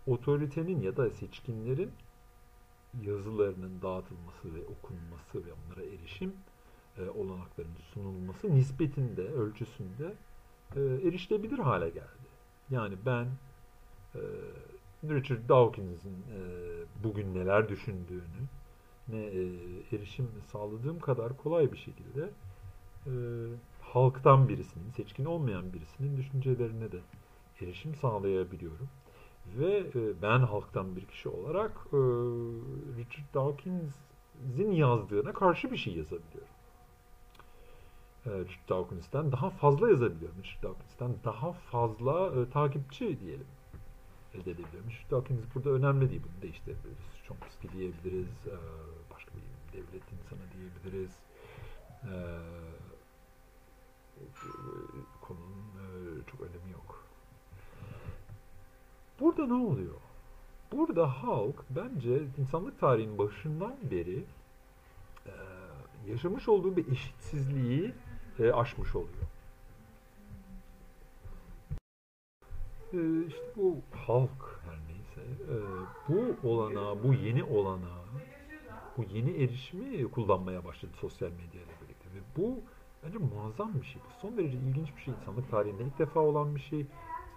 otoritenin 0.07 0.81
ya 0.81 0.97
da 0.97 1.09
seçkinlerin 1.09 1.91
yazılarının 3.01 3.81
dağıtılması 3.81 4.55
ve 4.55 4.65
okunması 4.65 5.45
ve 5.45 5.49
onlara 5.53 5.85
erişim 5.85 6.33
e, 6.97 7.09
olanaklarının 7.09 7.79
sunulması 7.93 8.55
nispetinde, 8.55 9.21
ölçüsünde 9.21 10.13
e, 10.75 10.79
erişilebilir 10.81 11.59
hale 11.59 11.89
geldi. 11.89 12.31
Yani 12.69 12.95
ben 13.05 13.25
e, 14.15 14.21
Richard 15.03 15.49
Dawkins'in 15.49 16.13
e, 16.13 16.39
bugün 17.03 17.35
neler 17.35 17.69
düşündüğünü 17.69 18.41
ne 19.07 19.19
e, 19.19 19.41
erişim 19.91 20.27
sağladığım 20.51 20.99
kadar 20.99 21.37
kolay 21.37 21.71
bir 21.71 21.77
şekilde 21.77 22.29
e, 23.05 23.13
halktan 23.81 24.49
birisinin, 24.49 24.91
seçkin 24.91 25.25
olmayan 25.25 25.73
birisinin 25.73 26.17
düşüncelerine 26.17 26.91
de 26.91 26.99
erişim 27.61 27.95
sağlayabiliyorum. 27.95 28.89
Ve 29.45 29.77
e, 29.77 30.21
ben 30.21 30.39
halktan 30.39 30.95
bir 30.95 31.05
kişi 31.05 31.29
olarak 31.29 31.71
e, 31.71 31.97
Richard 32.97 33.33
Dawkins'in 33.33 34.71
yazdığına 34.71 35.33
karşı 35.33 35.71
bir 35.71 35.77
şey 35.77 35.93
yazabiliyorum. 35.95 36.53
E, 38.25 38.29
Richard 38.29 38.69
Dawkins'ten 38.69 39.31
daha 39.31 39.49
fazla 39.49 39.89
yazabiliyorum. 39.89 40.37
Richard 40.43 40.63
Dawkins'ten 40.63 41.15
daha 41.23 41.51
fazla 41.51 42.49
takipçi 42.49 43.19
diyelim 43.19 43.47
elde 44.33 44.51
edebiliyorum. 44.51 44.89
Richard 44.89 45.11
Dawkins 45.11 45.39
burada 45.55 45.69
önemli 45.69 46.09
değil. 46.09 46.21
Bunu 46.23 46.41
değiştirebiliriz. 46.41 46.97
Chomsky 47.27 47.73
diyebiliriz. 47.73 48.29
Başka 49.11 49.31
bir 49.31 49.77
devlet 49.77 50.03
insanı 50.13 50.39
diyebiliriz. 50.53 51.11
E, 52.03 52.13
konunun 55.21 55.65
e, 55.77 55.85
çok 56.31 56.41
önemi 56.41 56.71
yok. 56.71 57.05
Burada 59.21 59.47
ne 59.47 59.53
oluyor? 59.53 59.95
Burada 60.71 61.07
halk 61.07 61.65
bence 61.69 62.21
insanlık 62.37 62.79
tarihinin 62.79 63.17
başından 63.17 63.75
beri 63.91 64.23
e, 65.25 65.31
yaşamış 66.07 66.49
olduğu 66.49 66.77
bir 66.77 66.91
eşitsizliği 66.91 67.93
e, 68.39 68.51
aşmış 68.51 68.95
oluyor. 68.95 69.27
E, 72.93 73.27
işte 73.27 73.41
bu 73.57 73.77
halk 74.07 74.61
her 74.65 74.77
neyse 74.87 75.21
e, 75.49 75.55
bu 76.09 76.49
olana, 76.49 77.03
bu 77.03 77.13
yeni 77.13 77.43
olana, 77.43 78.01
bu 78.97 79.03
yeni 79.03 79.43
erişimi 79.43 80.11
kullanmaya 80.11 80.65
başladı 80.65 80.91
sosyal 81.01 81.29
medya 81.29 81.61
ile 81.61 81.71
birlikte 81.83 82.09
ve 82.15 82.21
bu 82.37 82.59
bence 83.03 83.17
muazzam 83.17 83.73
bir 83.81 83.85
şey. 83.85 84.01
Bu 84.01 84.21
son 84.21 84.37
derece 84.37 84.57
ilginç 84.57 84.95
bir 84.97 85.01
şey. 85.01 85.13
İnsanlık 85.13 85.51
tarihinde 85.51 85.83
ilk 85.83 85.99
defa 85.99 86.19
olan 86.19 86.55
bir 86.55 86.61
şey 86.61 86.85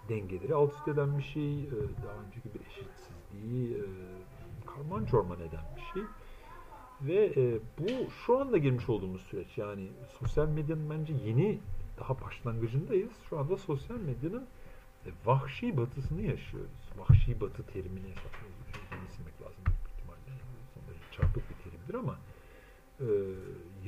dengeleri 0.09 0.55
alt 0.55 0.73
üst 0.73 0.87
eden 0.87 1.17
bir 1.17 1.23
şey, 1.23 1.63
e, 1.63 1.71
daha 2.03 2.15
önceki 2.27 2.49
bir 2.53 2.59
eşitsizliği 2.65 3.77
e, 3.77 3.85
karman 4.65 5.05
çorman 5.05 5.39
eden 5.39 5.65
bir 5.75 5.93
şey. 5.93 6.03
Ve 7.01 7.41
e, 7.41 7.59
bu 7.79 8.11
şu 8.25 8.39
anda 8.39 8.57
girmiş 8.57 8.89
olduğumuz 8.89 9.21
süreç 9.21 9.57
yani 9.57 9.89
sosyal 10.19 10.47
medyanın 10.47 10.89
bence 10.89 11.13
yeni 11.25 11.59
daha 11.99 12.21
başlangıcındayız. 12.21 13.11
Şu 13.29 13.39
anda 13.39 13.57
sosyal 13.57 13.97
medyanın 13.97 14.47
vahşi 15.25 15.77
batısını 15.77 16.21
yaşıyoruz. 16.21 16.91
Vahşi 16.97 17.41
batı 17.41 17.63
terimini 17.63 18.13
silmek 19.15 19.41
lazım 19.41 19.63
büyük 19.65 19.79
ihtimalle. 19.97 20.39
Son 20.73 20.81
çarpık 21.11 21.43
bir 21.49 21.55
terimdir 21.55 21.93
ama 21.93 22.17
e, 22.99 23.07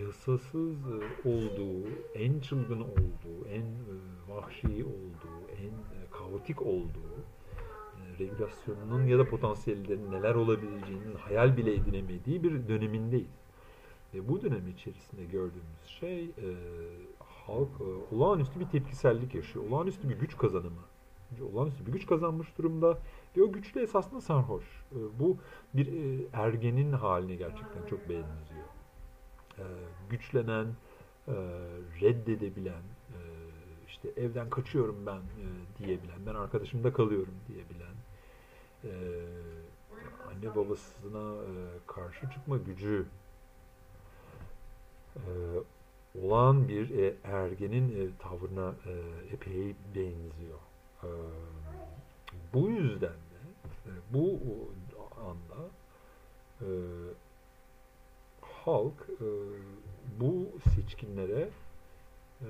yasasız 0.02 0.86
olduğu, 1.26 1.90
en 2.16 2.40
çılgın 2.40 2.82
olduğu, 2.82 3.48
en 3.50 3.62
e, 3.62 3.96
vahşi 4.28 4.68
olduğu, 4.68 5.50
en 5.58 6.00
e, 6.00 6.07
kaotik 6.18 6.62
olduğu, 6.62 7.18
e, 7.98 8.20
regülasyonunun 8.20 9.08
ya 9.08 9.20
da 9.20 9.30
potansiyellerinin 9.30 10.12
neler 10.12 10.36
olabileceğinin 10.36 11.16
hayal 11.16 11.58
bile 11.58 11.74
edilemediği 11.74 12.44
bir 12.44 12.68
dönemindeyiz. 12.68 13.48
Ve 14.14 14.30
bu 14.30 14.42
dönem 14.42 14.68
içerisinde 14.68 15.26
gördüğümüz 15.26 15.86
şey 15.86 16.24
e, 16.24 16.48
halk 17.20 17.70
e, 17.80 18.16
olağanüstü 18.16 18.60
bir 18.60 18.66
tepkisellik 18.66 19.36
yaşıyor. 19.36 19.66
Olağanüstü 19.70 20.10
bir 20.10 20.16
güç 20.20 20.38
kazanımı. 20.38 20.82
Olağanüstü 21.54 21.86
bir 21.86 21.92
güç 21.92 22.06
kazanmış 22.06 22.58
durumda. 22.58 23.00
Ve 23.38 23.44
o 23.44 23.52
güçle 23.52 23.82
esasında 23.82 24.22
sarhoş. 24.22 24.64
E, 24.92 25.20
bu 25.20 25.38
bir 25.74 25.88
e, 25.88 26.26
ergenin 26.34 26.92
haline 26.94 27.36
gerçekten 27.36 27.86
çok 27.90 28.00
benziyor. 28.00 28.68
e, 29.58 29.64
güçlenen, 30.10 30.68
e, 31.28 31.34
reddedebilen, 32.02 32.84
işte 33.98 34.22
evden 34.22 34.50
kaçıyorum 34.50 35.06
ben 35.06 35.18
e, 35.18 35.46
diyebilen, 35.80 36.26
ben 36.26 36.36
arkadaşımda 36.36 36.94
kalıyorum 36.94 37.34
diyebilen, 37.48 37.96
e, 38.84 38.92
anne 40.28 40.56
babasına 40.56 41.44
e, 41.44 41.52
karşı 41.88 42.30
çıkma 42.30 42.58
gücü 42.58 43.06
e, 45.16 45.22
olan 46.22 46.68
bir 46.68 46.90
e, 46.90 47.16
ergenin 47.24 48.08
e, 48.08 48.18
tavrına 48.20 48.76
e, 48.86 48.94
epey 49.34 49.76
benziyor. 49.96 50.60
E, 51.04 51.10
bu 52.54 52.70
yüzden 52.70 53.10
de 53.10 53.40
e, 53.86 53.92
bu 54.14 54.40
anda 55.26 55.70
e, 56.62 56.70
halk 58.42 59.10
e, 59.10 59.30
bu 60.20 60.48
seçkinlere 60.76 61.50
e, 62.42 62.48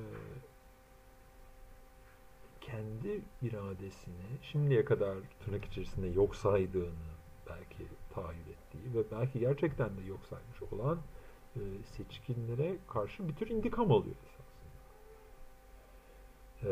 kendi 2.71 3.21
iradesini 3.41 4.25
şimdiye 4.41 4.86
kadar 4.86 5.17
tırnak 5.45 5.65
içerisinde 5.65 6.07
yok 6.07 6.36
saydığını 6.36 7.07
belki 7.50 7.88
tahayyül 8.13 8.47
ettiği 8.47 8.93
ve 8.93 9.03
belki 9.12 9.39
gerçekten 9.39 9.97
de 9.97 10.01
yok 10.07 10.19
saymış 10.29 10.74
olan 10.74 11.00
e, 11.55 11.59
seçkinlere 11.97 12.77
karşı 12.88 13.27
bir 13.27 13.36
tür 13.36 13.50
intikam 13.50 13.91
alıyor 13.91 14.15
esasında. 14.25 14.77
E, 16.63 16.71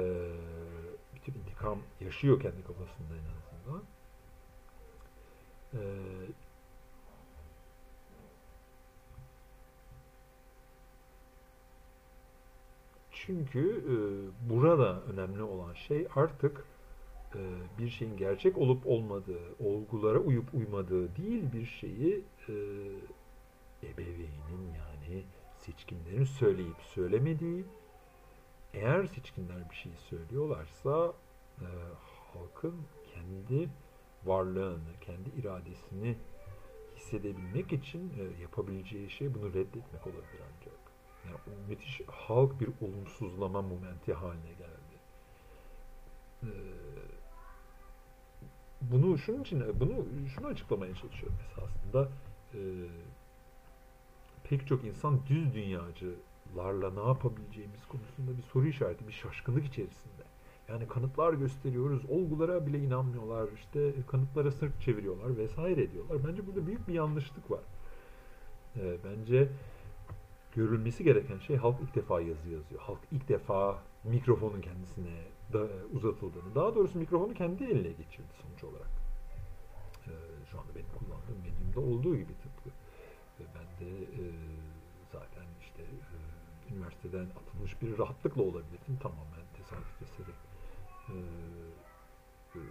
bir 1.15 1.19
tür 1.19 1.35
intikam 1.35 1.79
yaşıyor 2.01 2.41
kendi 2.41 2.63
kafasında 2.63 3.13
en 3.13 3.27
azından. 3.37 3.83
E, 5.73 5.81
çünkü 13.25 13.84
e, 13.89 13.96
burada 14.50 15.01
önemli 15.01 15.44
olan 15.44 15.74
şey 15.74 16.08
artık 16.15 16.65
e, 17.36 17.39
bir 17.79 17.89
şeyin 17.89 18.17
gerçek 18.17 18.58
olup 18.58 18.88
olmadığı, 18.88 19.55
olgulara 19.60 20.20
uyup 20.20 20.53
uymadığı 20.53 21.15
değil 21.15 21.44
bir 21.53 21.65
şeyi 21.65 22.24
e, 22.50 22.53
ebeveynin 23.84 24.74
yani 24.77 25.24
seçkinlerin 25.58 26.24
söyleyip 26.24 26.82
söylemediği 26.82 27.65
eğer 28.74 29.05
seçkinler 29.05 29.70
bir 29.70 29.75
şey 29.75 29.91
söylüyorlarsa 30.10 31.13
e, 31.62 31.67
halkın 32.34 32.75
kendi 33.13 33.70
varlığını, 34.25 35.00
kendi 35.01 35.29
iradesini 35.39 36.15
hissedebilmek 36.96 37.74
için 37.74 38.13
e, 38.20 38.41
yapabileceği 38.41 39.10
şey 39.10 39.34
bunu 39.34 39.50
reddetmek 39.50 40.08
olabilir 40.08 40.41
ancak. 40.55 40.84
Yani 41.25 41.38
o 41.48 41.70
müthiş 41.70 42.01
halk 42.08 42.62
bir 42.62 42.70
olumsuzlama 42.82 43.62
momenti 43.62 44.13
haline 44.13 44.51
geldi. 44.51 44.96
E, 46.44 46.51
bunu 48.82 49.17
şunun 49.17 49.41
için, 49.41 49.63
bunu 49.79 50.05
şunu 50.36 50.48
açıklamaya 50.48 50.96
çalışıyorum 50.96 51.38
esasında. 51.51 52.10
E, 52.53 52.60
pek 54.44 54.67
çok 54.67 54.84
insan 54.84 55.20
düz 55.29 55.53
dünyacılarla 55.53 56.91
ne 57.01 57.08
yapabileceğimiz 57.08 57.86
konusunda 57.88 58.38
bir 58.38 58.44
soru 58.44 58.67
işareti, 58.67 59.08
bir 59.08 59.13
şaşkınlık 59.13 59.65
içerisinde. 59.65 60.24
Yani 60.70 60.88
kanıtlar 60.88 61.34
gösteriyoruz, 61.34 62.01
olgulara 62.10 62.67
bile 62.67 62.79
inanmıyorlar, 62.79 63.50
işte 63.55 63.94
kanıtlara 64.08 64.51
sırt 64.51 64.82
çeviriyorlar 64.82 65.38
vesaire 65.38 65.91
diyorlar. 65.91 66.17
Bence 66.27 66.48
burada 66.48 66.67
büyük 66.67 66.88
bir 66.88 66.94
yanlışlık 66.94 67.51
var. 67.51 67.62
E, 68.75 68.98
bence 69.03 69.48
görülmesi 70.55 71.03
gereken 71.03 71.39
şey 71.39 71.55
halk 71.55 71.75
ilk 71.81 71.95
defa 71.95 72.21
yazı 72.21 72.50
yazıyor. 72.50 72.81
Halk 72.81 73.00
ilk 73.12 73.29
defa 73.29 73.83
mikrofonun 74.03 74.62
kendisine 74.62 75.21
da, 75.53 75.68
uzatıldığını, 75.94 76.55
daha 76.55 76.75
doğrusu 76.75 77.00
mikrofonu 77.00 77.33
kendi 77.33 77.63
eline 77.63 77.91
geçirdi 77.91 78.33
sonuç 78.41 78.63
olarak. 78.63 78.89
E, 80.07 80.11
şu 80.51 80.59
anda 80.59 80.75
benim 80.75 80.87
kullandığım 81.00 81.39
medyumda 81.44 81.79
olduğu 81.79 82.15
gibi 82.15 82.33
tıpkı. 82.33 82.70
E, 83.39 83.44
ben 83.55 83.87
de 83.87 84.01
e, 84.03 84.24
zaten 85.11 85.46
işte 85.61 85.83
e, 85.83 86.74
üniversiteden 86.74 87.25
atılmış 87.25 87.81
bir 87.81 87.98
rahatlıkla 87.98 88.41
olabilirdim. 88.41 88.98
Tamamen 89.01 89.46
tesadüf 89.57 90.01
eseri 90.01 90.33
e, 91.09 91.15
e, 92.55 92.61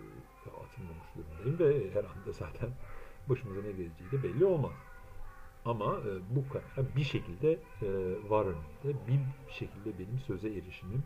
atılmamış 0.65 1.09
durumdayım 1.17 1.59
ve 1.59 1.91
her 1.91 2.05
anda 2.05 2.33
zaten 2.33 2.71
başımıza 3.29 3.61
ne 3.63 3.73
geleceği 3.73 4.11
de 4.13 4.23
belli 4.23 4.45
olmaz. 4.45 4.73
Ama 5.65 5.85
e, 5.85 6.37
bu 6.37 6.45
bir 6.97 7.05
şekilde 7.05 7.53
e, 7.53 7.89
var 8.29 8.47
önümde. 8.47 9.07
Bir 9.09 9.21
şekilde 9.53 9.99
benim 9.99 10.19
söze 10.27 10.49
erişimim 10.49 11.03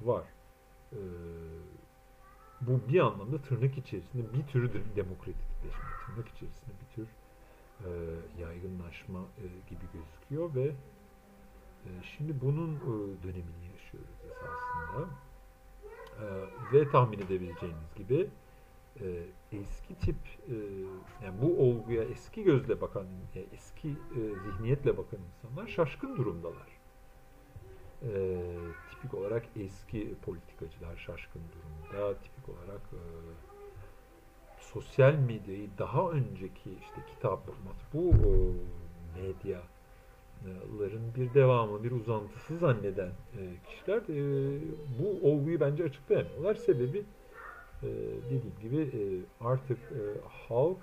var. 0.00 0.24
E, 0.92 1.00
bu 2.60 2.80
bir 2.88 3.00
anlamda 3.00 3.42
tırnak 3.42 3.78
içerisinde 3.78 4.22
bir 4.34 4.46
tür 4.46 4.70
demokratikleşme, 4.96 5.84
tırnak 6.06 6.28
içerisinde 6.28 6.72
bir 6.80 6.94
tür 6.94 7.08
e, 7.84 7.90
yaygınlaşma 8.40 9.18
e, 9.18 9.44
gibi 9.70 9.84
gözüküyor 9.92 10.54
ve 10.54 10.66
e, 11.84 11.90
şimdi 12.02 12.40
bunun 12.40 12.76
e, 12.76 13.22
dönemini 13.22 13.66
yaşıyoruz 13.72 14.10
esasında. 14.24 15.08
E, 16.20 16.26
ve 16.72 16.90
tahmin 16.90 17.18
edebileceğiniz 17.18 17.94
gibi 17.96 18.28
e, 19.00 19.06
eski 19.52 19.94
tip 19.94 20.16
e, 20.48 20.54
yani 21.24 21.42
bu 21.42 21.62
olguya 21.62 22.04
eski 22.04 22.42
gözle 22.42 22.80
bakan 22.80 23.06
e, 23.34 23.40
eski 23.52 23.88
e, 23.88 24.20
zihniyetle 24.44 24.98
bakan 24.98 25.20
insanlar 25.34 25.66
şaşkın 25.66 26.16
durumdalar. 26.16 26.80
E, 28.02 28.40
tipik 28.90 29.14
olarak 29.14 29.44
eski 29.56 30.14
politikacılar 30.22 30.96
şaşkın 30.96 31.42
durumda. 31.52 32.18
Tipik 32.18 32.48
olarak 32.48 32.82
e, 32.92 33.00
sosyal 34.58 35.14
medyayı 35.14 35.68
daha 35.78 36.10
önceki 36.10 36.70
işte 36.80 37.00
kitap, 37.14 37.48
bu 37.94 38.10
e, 38.10 38.32
medyaların 39.22 41.14
bir 41.16 41.34
devamı, 41.34 41.84
bir 41.84 41.90
uzantısı 41.90 42.58
zanneden 42.58 43.08
e, 43.08 43.40
kişiler 43.68 44.02
e, 44.08 44.58
bu 44.98 45.30
olguyu 45.30 45.60
bence 45.60 45.84
açıklayamıyorlar. 45.84 46.54
Sebebi 46.54 47.04
e, 47.82 47.88
dediğim 48.24 48.54
gibi 48.62 48.80
e, 48.80 49.02
artık 49.44 49.78
e, 49.78 50.02
halk 50.48 50.78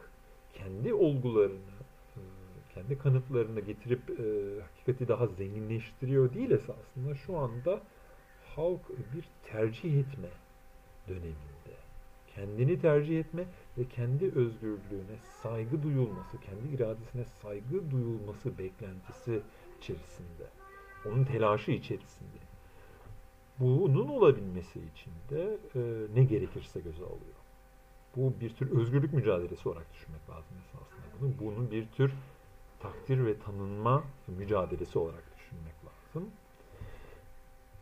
kendi 0.54 0.94
olgularını, 0.94 1.78
e, 2.16 2.22
kendi 2.74 2.98
kanıtlarını 2.98 3.60
getirip 3.60 4.02
hakikati 4.62 5.08
daha 5.08 5.28
zenginleştiriyor 5.28 6.34
değil 6.34 6.52
esasında. 6.52 7.16
Şu 7.16 7.38
anda 7.38 7.82
halk 8.56 8.82
bir 9.16 9.26
tercih 9.52 10.00
etme 10.00 10.30
döneminde. 11.08 11.78
Kendini 12.36 12.82
tercih 12.82 13.20
etme 13.20 13.46
ve 13.78 13.86
kendi 13.86 14.26
özgürlüğüne 14.26 15.18
saygı 15.44 15.84
duyulması, 15.84 16.38
kendi 16.42 16.76
iradesine 16.76 17.26
saygı 17.26 17.92
duyulması 17.92 18.58
beklentisi 18.58 19.40
içerisinde. 19.80 20.48
Onun 21.06 21.26
telaşı 21.26 21.72
içerisinde. 21.72 22.47
Bunun 23.60 24.08
olabilmesi 24.08 24.80
için 24.80 25.14
de 25.30 25.58
e, 25.76 25.80
ne 26.16 26.24
gerekirse 26.24 26.80
göze 26.80 27.04
alıyor. 27.04 27.38
Bu 28.16 28.34
bir 28.42 28.50
tür 28.50 28.80
özgürlük 28.80 29.14
mücadelesi 29.14 29.70
olarak 29.70 29.94
düşünmek 29.94 30.30
lazım 30.30 30.58
esasında 30.66 31.02
bunu. 31.22 31.34
Bunun 31.40 31.72
bir 31.72 31.88
tür 31.88 32.14
takdir 32.80 33.26
ve 33.26 33.40
tanınma 33.40 34.04
mücadelesi 34.28 35.00
olarak 35.00 35.24
düşünmek 35.38 35.76
lazım. 35.86 36.30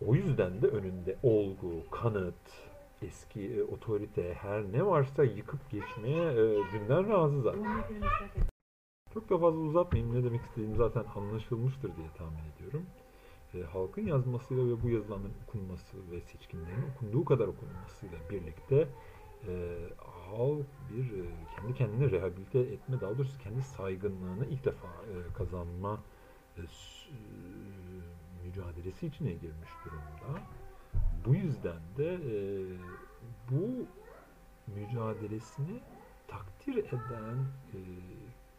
O 0.08 0.16
yüzden 0.16 0.62
de 0.62 0.68
önünde 0.68 1.18
olgu, 1.24 1.90
kanıt, 1.92 2.36
eski 3.02 3.54
e, 3.54 3.64
otorite 3.64 4.34
her 4.34 4.64
ne 4.64 4.86
varsa 4.86 5.24
yıkıp 5.24 5.72
geçmeye 5.72 6.32
e, 6.32 6.60
dünden 6.74 7.10
razı 7.10 7.42
zaten. 7.42 7.84
Çok 9.14 9.30
da 9.30 9.38
fazla 9.38 9.60
uzatmayayım. 9.60 10.16
Ne 10.16 10.24
demek 10.24 10.42
istediğim 10.42 10.76
zaten 10.76 11.04
anlaşılmıştır 11.16 11.96
diye 11.96 12.08
tahmin 12.18 12.44
ediyorum. 12.56 12.86
E, 13.56 13.64
halkın 13.64 14.02
yazmasıyla 14.02 14.68
ve 14.68 14.84
bu 14.84 14.90
yazılanların 14.90 15.34
okunması 15.48 16.12
ve 16.12 16.22
seçkinlerin 16.22 16.92
okunduğu 16.96 17.26
kadar 17.26 17.48
okunmasıyla 17.48 18.18
birlikte 18.30 18.88
e, 19.48 19.76
halk 20.32 20.66
bir 20.90 21.04
e, 21.04 21.26
kendi 21.56 21.74
kendini 21.74 22.12
rehabilite 22.12 22.60
etme, 22.60 23.02
daha 23.02 23.18
doğrusu 23.18 23.40
kendi 23.40 23.62
saygınlığını 23.62 24.46
ilk 24.46 24.66
defa 24.66 24.88
e, 24.88 25.34
kazanma 25.34 26.00
e, 26.58 26.62
e, 26.62 26.66
mücadelesi 28.46 29.08
içine 29.08 29.32
girmiş 29.32 29.70
durumda. 29.86 30.42
Bu 31.26 31.36
yüzden 31.36 31.80
de 31.98 32.14
e, 32.14 32.38
bu 33.52 33.86
mücadelesini 34.68 35.80
takdir 36.28 36.78
eden 36.78 37.38
e, 37.74 37.80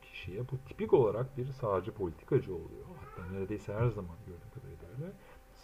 kişiye 0.03 0.41
bu 0.41 0.59
tipik 0.69 0.93
olarak 0.93 1.39
bir 1.39 1.47
sağcı 1.47 1.93
politikacı 1.93 2.55
oluyor. 2.55 2.87
Hatta 3.01 3.33
neredeyse 3.33 3.75
her 3.75 3.89
zaman 3.89 4.17
gördüğüm 4.27 4.51
öyle. 5.03 5.13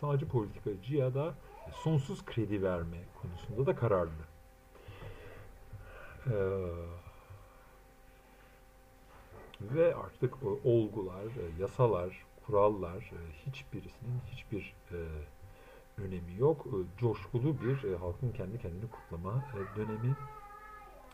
Sağcı 0.00 0.28
politikacıya 0.28 1.14
da 1.14 1.34
sonsuz 1.72 2.24
kredi 2.24 2.62
verme 2.62 2.98
konusunda 3.22 3.66
da 3.66 3.76
kararlı. 3.76 4.10
Ee, 6.26 6.32
ve 9.60 9.94
artık 9.94 10.34
olgular, 10.64 11.24
yasalar 11.58 12.24
kurallar 12.46 12.96
e, 12.96 13.20
hiçbirisinin 13.46 14.20
hiçbir 14.26 14.74
e, 14.92 14.98
önemi 16.02 16.36
yok. 16.38 16.66
E, 16.66 16.98
coşkulu 17.00 17.56
bir 17.60 17.92
e, 17.92 17.96
halkın 17.96 18.32
kendi 18.32 18.58
kendini 18.58 18.90
kutlama 18.90 19.44
e, 19.54 19.76
dönemi 19.76 20.16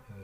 e, 0.08 0.16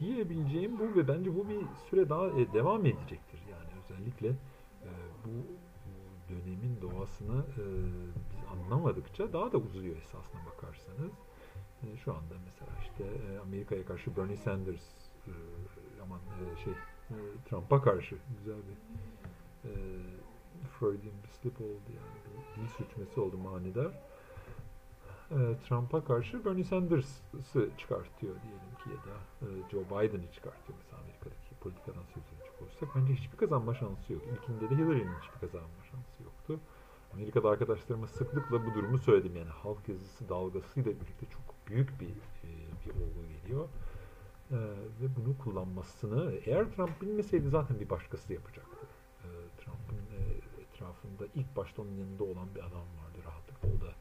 diyebileceğim 0.00 0.78
bu 0.78 0.98
ve 0.98 1.08
bence 1.08 1.36
bu 1.36 1.48
bir 1.48 1.60
süre 1.90 2.08
daha 2.08 2.26
e, 2.26 2.52
devam 2.52 2.86
edecektir. 2.86 3.40
Yani 3.50 3.70
özellikle 3.84 4.28
e, 4.28 4.90
bu 5.24 5.30
dönemin 6.28 6.80
doğasını 6.82 7.38
e, 7.38 7.64
biz 8.30 8.44
anlamadıkça 8.52 9.32
daha 9.32 9.52
da 9.52 9.58
uzuyor 9.58 9.96
esasına 9.96 10.40
bakarsanız. 10.46 11.12
E, 11.82 11.96
şu 11.96 12.12
anda 12.12 12.34
mesela 12.44 12.70
işte 12.82 13.04
e, 13.04 13.38
Amerika'ya 13.38 13.84
karşı 13.86 14.16
Bernie 14.16 14.36
Sanders 14.36 14.82
e, 15.26 15.32
aman 16.02 16.20
e, 16.20 16.64
şey 16.64 16.72
e, 17.10 17.16
Trump'a 17.48 17.82
karşı 17.82 18.16
güzel 18.38 18.56
bir 18.68 18.78
e, 19.68 19.72
Freudian 20.78 21.14
bir 21.24 21.28
slip 21.28 21.60
oldu 21.60 21.88
yani 21.88 22.18
bir 22.24 22.62
dil 22.62 22.68
sürçmesi 22.68 23.20
oldu 23.20 23.38
manidar. 23.38 23.92
E, 25.30 25.38
Trump'a 25.68 26.04
karşı 26.04 26.44
Bernie 26.44 26.64
Sanders'ı 26.64 27.70
çıkartıyor 27.78 28.34
diyelim 28.42 28.74
ki 28.84 28.90
ya 28.90 28.96
da 28.96 29.16
e, 29.42 29.70
Joe 29.70 29.84
Biden'ı 29.84 30.32
çıkartıyor 30.32 30.78
mesela 30.78 31.02
Amerika'daki 31.02 31.54
politikadan 31.60 32.04
söz 32.14 32.22
edecek 32.32 32.62
olursak 32.62 32.88
bence 32.96 33.14
hiçbir 33.14 33.36
kazanma 33.36 33.74
şansı 33.74 34.12
yok. 34.12 34.22
İlkinde 34.32 34.70
de 34.70 34.74
Hillary'nin 34.74 35.14
hiçbir 35.22 35.40
kazanma 35.40 35.80
şansı 35.90 36.13
yoktu. 36.48 36.60
Amerika'da 37.14 37.48
arkadaşlarıma 37.48 38.06
sıklıkla 38.06 38.66
bu 38.66 38.74
durumu 38.74 38.98
söyledim 38.98 39.36
yani 39.36 39.48
halk 39.48 39.88
yazısı 39.88 40.28
dalgasıyla 40.28 40.92
birlikte 40.92 41.26
çok 41.26 41.68
büyük 41.68 42.00
bir 42.00 42.08
e, 42.08 42.50
bir 42.84 42.90
olgu 42.90 43.28
geliyor. 43.28 43.68
Ee, 44.50 44.56
ve 45.00 45.06
bunu 45.16 45.38
kullanmasını 45.38 46.32
eğer 46.44 46.64
Trump 46.72 47.02
bilmeseydi 47.02 47.48
zaten 47.48 47.80
bir 47.80 47.90
başkası 47.90 48.32
yapacaktı. 48.32 48.86
Ee, 49.20 49.26
Trump'ın 49.58 49.96
e, 49.96 50.20
etrafında 50.62 51.24
ilk 51.34 51.56
başta 51.56 51.82
onun 51.82 51.94
yanında 51.96 52.24
olan 52.24 52.54
bir 52.54 52.60
adam 52.60 52.72
vardı 52.72 53.18
rahatlıkla 53.26 53.68
o 53.68 53.86
da 53.86 53.92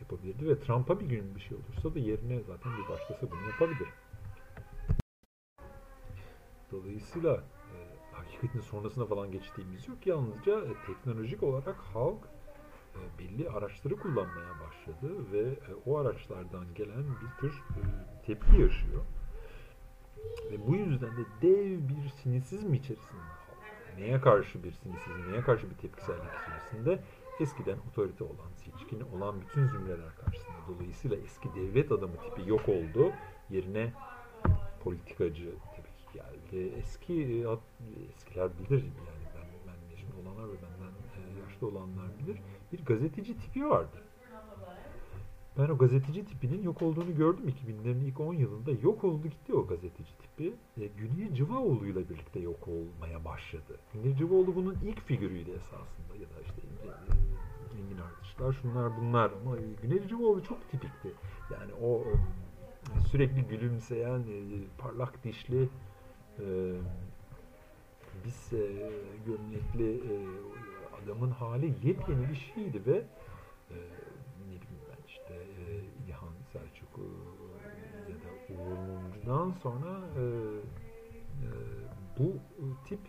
yapabilirdi 0.00 0.48
ve 0.48 0.60
Trump'a 0.60 1.00
bir 1.00 1.06
gün 1.06 1.34
bir 1.34 1.40
şey 1.40 1.58
olursa 1.58 1.94
da 1.94 1.98
yerine 1.98 2.40
zaten 2.40 2.72
bir 2.78 2.88
başkası 2.88 3.30
bunu 3.30 3.50
yapabilir. 3.50 3.88
Dolayısıyla 6.72 7.44
hakikatin 8.40 8.60
sonrasına 8.60 9.06
falan 9.06 9.32
geçtiğimiz 9.32 9.88
yok. 9.88 10.06
Yalnızca 10.06 10.60
e, 10.60 10.72
teknolojik 10.86 11.42
olarak 11.42 11.76
halk 11.76 12.18
e, 12.94 13.00
belli 13.18 13.50
araçları 13.50 13.96
kullanmaya 13.96 14.54
başladı 14.60 15.32
ve 15.32 15.40
e, 15.40 15.74
o 15.86 15.98
araçlardan 15.98 16.74
gelen 16.74 17.04
bir 17.04 17.40
tür 17.40 17.62
tepki 18.26 18.60
yaşıyor. 18.60 19.02
Ve 20.52 20.66
bu 20.66 20.76
yüzden 20.76 21.10
de 21.10 21.24
dev 21.42 21.88
bir 21.88 22.08
sinisizm 22.22 22.74
içerisinde 22.74 23.20
neye 23.98 24.20
karşı 24.20 24.64
bir 24.64 24.72
sinisizm, 24.72 25.32
neye 25.32 25.40
karşı 25.40 25.70
bir 25.70 25.74
tepkisellik 25.74 26.30
içerisinde 26.42 27.04
eskiden 27.40 27.78
otorite 27.90 28.24
olan, 28.24 28.50
seçkin 28.56 29.00
olan 29.00 29.40
bütün 29.40 29.66
zümreler 29.66 30.16
karşısında. 30.24 30.56
Dolayısıyla 30.68 31.16
eski 31.16 31.54
devlet 31.54 31.92
adamı 31.92 32.16
tipi 32.16 32.50
yok 32.50 32.68
oldu. 32.68 33.12
Yerine 33.50 33.92
politikacı 34.84 35.50
geldi. 36.14 36.72
Eski 36.78 37.46
eskiler 38.14 38.50
bilir 38.58 38.82
yani 38.82 39.24
ben, 39.34 39.46
ben 39.66 39.90
yaşında 39.90 40.16
olanlar 40.22 40.48
ve 40.48 40.56
benden 40.62 40.92
yaşlı 41.40 41.66
olanlar 41.66 42.06
bilir. 42.18 42.38
Bir 42.72 42.84
gazeteci 42.84 43.38
tipi 43.38 43.68
vardı. 43.68 43.96
Ben 45.58 45.68
o 45.68 45.78
gazeteci 45.78 46.24
tipinin 46.24 46.62
yok 46.62 46.82
olduğunu 46.82 47.16
gördüm 47.16 47.48
2000'lerin 47.48 48.04
ilk 48.04 48.20
10 48.20 48.34
yılında. 48.34 48.70
Yok 48.82 49.04
oldu 49.04 49.28
gitti 49.28 49.54
o 49.54 49.66
gazeteci 49.66 50.12
tipi. 50.18 50.54
E, 50.80 50.86
Güney 50.86 51.34
Cıvaoğlu 51.34 51.86
ile 51.86 52.08
birlikte 52.08 52.40
yok 52.40 52.68
olmaya 52.68 53.24
başladı. 53.24 53.78
Güney 53.94 54.16
Cıvaoğlu 54.16 54.54
bunun 54.54 54.76
ilk 54.84 55.00
figürüydü 55.00 55.50
esasında 55.50 56.14
ya 56.14 56.22
da 56.22 56.40
işte 56.46 56.62
e, 56.62 56.88
Engin 57.80 57.98
Ardışlar 58.02 58.52
şunlar 58.52 58.92
bunlar 59.00 59.30
ama 59.42 59.56
Güney 59.82 60.08
Cıvaoğlu 60.08 60.42
çok 60.44 60.70
tipikti. 60.70 61.12
Yani 61.52 61.72
o 61.82 62.04
e, 62.96 63.00
sürekli 63.00 63.42
gülümseyen, 63.42 64.18
e, 64.18 64.36
parlak 64.78 65.24
dişli 65.24 65.68
e, 66.40 66.74
biz 68.24 68.52
e, 68.52 68.90
gömlekli 69.26 69.94
e, 69.94 70.14
adamın 71.02 71.30
hali 71.30 71.66
yepyeni 71.66 72.28
bir 72.28 72.52
şeydi 72.54 72.86
ve 72.86 72.96
e, 73.70 73.76
işte 75.08 75.34
e, 75.34 75.64
İlhan 76.06 76.34
Selçuk 76.52 76.98
e, 76.98 77.06
ya 78.10 78.16
da 78.16 78.62
Uğur 78.62 78.78
Mumcu'dan 78.78 79.50
sonra 79.50 80.00
e, 80.16 80.22
e, 81.44 81.48
bu 82.18 82.32
tip 82.84 83.00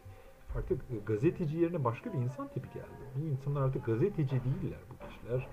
artık 0.58 1.08
gazeteci 1.08 1.58
yerine 1.58 1.84
başka 1.84 2.14
bir 2.14 2.18
insan 2.18 2.48
tipi 2.48 2.70
geldi. 2.74 3.04
Bu 3.16 3.26
insanlar 3.26 3.62
artık 3.62 3.86
gazeteci 3.86 4.32
değiller 4.32 4.80
bu 4.90 5.08
kişiler. 5.08 5.48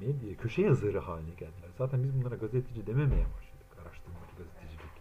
Medya, 0.00 0.36
köşe 0.36 0.62
yazarı 0.62 0.98
haline 0.98 1.30
geldiler. 1.30 1.70
Zaten 1.78 2.02
biz 2.04 2.20
bunlara 2.20 2.34
gazeteci 2.34 2.86
dememeye 2.86 3.26
başladık. 3.36 3.66
Araştırmacı 3.82 4.36
gazetecilik 4.38 4.94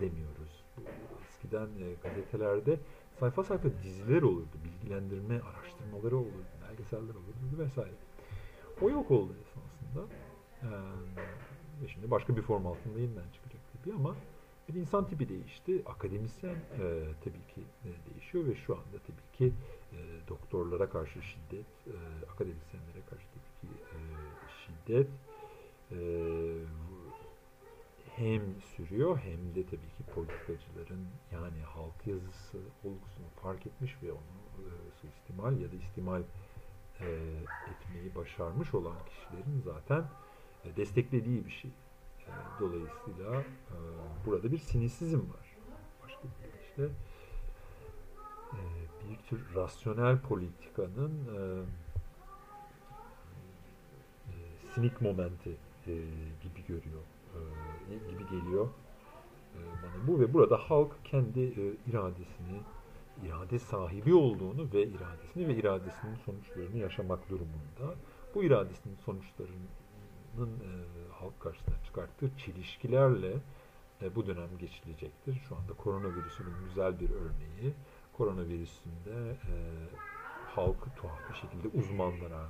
demiyoruz. 0.00 0.45
Eskiden 1.46 1.66
e, 1.66 1.94
gazetelerde 2.02 2.78
sayfa 3.20 3.44
sayfa 3.44 3.68
diziler 3.82 4.22
olurdu. 4.22 4.56
Bilgilendirme 4.64 5.40
araştırmaları 5.40 6.16
olurdu. 6.16 6.46
Belgeseller 6.68 7.14
olurdu 7.14 7.58
vesaire. 7.58 7.94
O 8.80 8.90
yok 8.90 9.10
oldu 9.10 9.32
esasında. 9.42 10.12
Ee, 10.62 10.66
ve 11.82 11.88
şimdi 11.88 12.10
başka 12.10 12.36
bir 12.36 12.42
form 12.42 12.66
altında 12.66 12.98
yeniden 12.98 13.30
çıkacak 13.32 13.60
tabii 13.72 13.94
ama 13.94 14.16
bir 14.68 14.74
insan 14.74 15.06
tipi 15.06 15.28
değişti. 15.28 15.82
Akademisyen 15.86 16.54
e, 16.54 17.04
tabii 17.24 17.54
ki 17.54 17.60
e, 17.84 17.88
değişiyor 18.10 18.46
ve 18.46 18.54
şu 18.54 18.74
anda 18.74 18.98
tabii 19.06 19.38
ki 19.38 19.52
e, 19.92 19.98
doktorlara 20.28 20.90
karşı 20.90 21.22
şiddet, 21.22 21.66
e, 21.86 21.96
akademisyenlere 22.32 23.00
karşı 23.10 23.26
tabii 23.34 23.70
ki 23.70 23.76
e, 23.92 23.98
şiddet 24.66 25.08
e, 25.90 25.96
hem 28.16 28.42
sürüyor 28.76 29.18
hem 29.18 29.54
de 29.54 29.66
tabii 29.66 29.88
ki 29.98 30.02
politikacıların 30.14 31.06
yani 31.32 31.62
halk 31.62 32.06
yazısı 32.06 32.58
olgusunu 32.84 33.26
fark 33.42 33.66
etmiş 33.66 33.96
ve 34.02 34.12
onu 34.12 34.20
e, 34.58 34.70
suistimal 35.00 35.60
ya 35.60 35.72
da 35.72 35.76
istimal 35.76 36.22
e, 37.00 37.06
etmeyi 37.70 38.14
başarmış 38.14 38.74
olan 38.74 38.96
kişilerin 39.06 39.60
zaten 39.64 40.04
e, 40.64 40.76
desteklediği 40.76 41.46
bir 41.46 41.50
şey. 41.50 41.70
E, 42.20 42.30
dolayısıyla 42.60 43.40
e, 43.40 43.76
burada 44.26 44.52
bir 44.52 44.58
sinisizm 44.58 45.18
var. 45.18 45.56
Başka 46.02 46.22
bir 46.22 46.60
işte 46.68 46.82
e, 48.52 48.60
bir 49.10 49.16
tür 49.16 49.54
rasyonel 49.54 50.20
politikanın 50.20 51.12
e, 51.36 51.62
e, 54.28 54.34
sinik 54.74 55.00
momenti 55.00 55.50
e, 55.86 55.92
gibi 56.42 56.66
görüyor, 56.68 57.02
gibi 58.10 58.28
geliyor 58.30 58.68
e, 59.54 59.58
bana 59.82 60.06
bu 60.06 60.20
ve 60.20 60.34
burada 60.34 60.56
halk 60.56 61.04
kendi 61.04 61.40
e, 61.40 61.90
iradesini 61.90 62.60
irade 63.24 63.58
sahibi 63.58 64.14
olduğunu 64.14 64.68
ve 64.72 64.86
iradesini 64.86 65.48
ve 65.48 65.54
iradesinin 65.54 66.16
sonuçlarını 66.16 66.78
yaşamak 66.78 67.30
durumunda. 67.30 67.94
Bu 68.34 68.44
iradesinin 68.44 68.96
sonuçlarının 68.96 70.50
e, 70.60 70.70
halk 71.12 71.40
karşısına 71.40 71.74
çıkarttığı 71.84 72.30
çelişkilerle 72.38 73.32
e, 74.02 74.14
bu 74.14 74.26
dönem 74.26 74.58
geçilecektir. 74.58 75.34
Şu 75.48 75.56
anda 75.56 75.72
koronavirüsünün 75.72 76.54
güzel 76.68 77.00
bir 77.00 77.10
örneği. 77.10 77.74
Koronavirüsünde 78.12 79.30
e, 79.30 79.54
halkı 80.54 80.90
tuhaf 80.96 81.30
bir 81.30 81.34
şekilde 81.34 81.78
uzmanlara, 81.78 82.48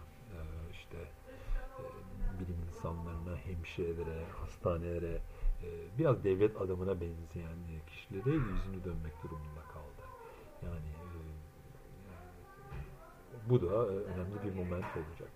insanlarına, 2.87 3.37
hemşirelere, 3.37 4.25
hastanelere, 4.41 5.21
e, 5.63 5.69
biraz 5.99 6.25
devlet 6.25 6.61
adamına 6.61 7.01
benzeyen 7.01 7.57
kişilere 7.87 8.31
yüzünü 8.31 8.85
dönmek 8.85 9.23
durumunda 9.23 9.61
kaldı. 9.73 10.03
Yani 10.63 10.89
e, 10.89 11.21
bu 13.51 13.63
da 13.63 13.67
e, 13.67 13.97
önemli 13.97 14.43
bir 14.45 14.55
moment 14.55 14.85
olacak. 14.85 15.31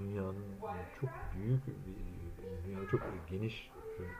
Dünyanın 0.00 0.44
çok 1.00 1.10
büyük, 1.34 1.62
dünya 2.66 2.88
çok 2.90 3.00
geniş 3.30 3.70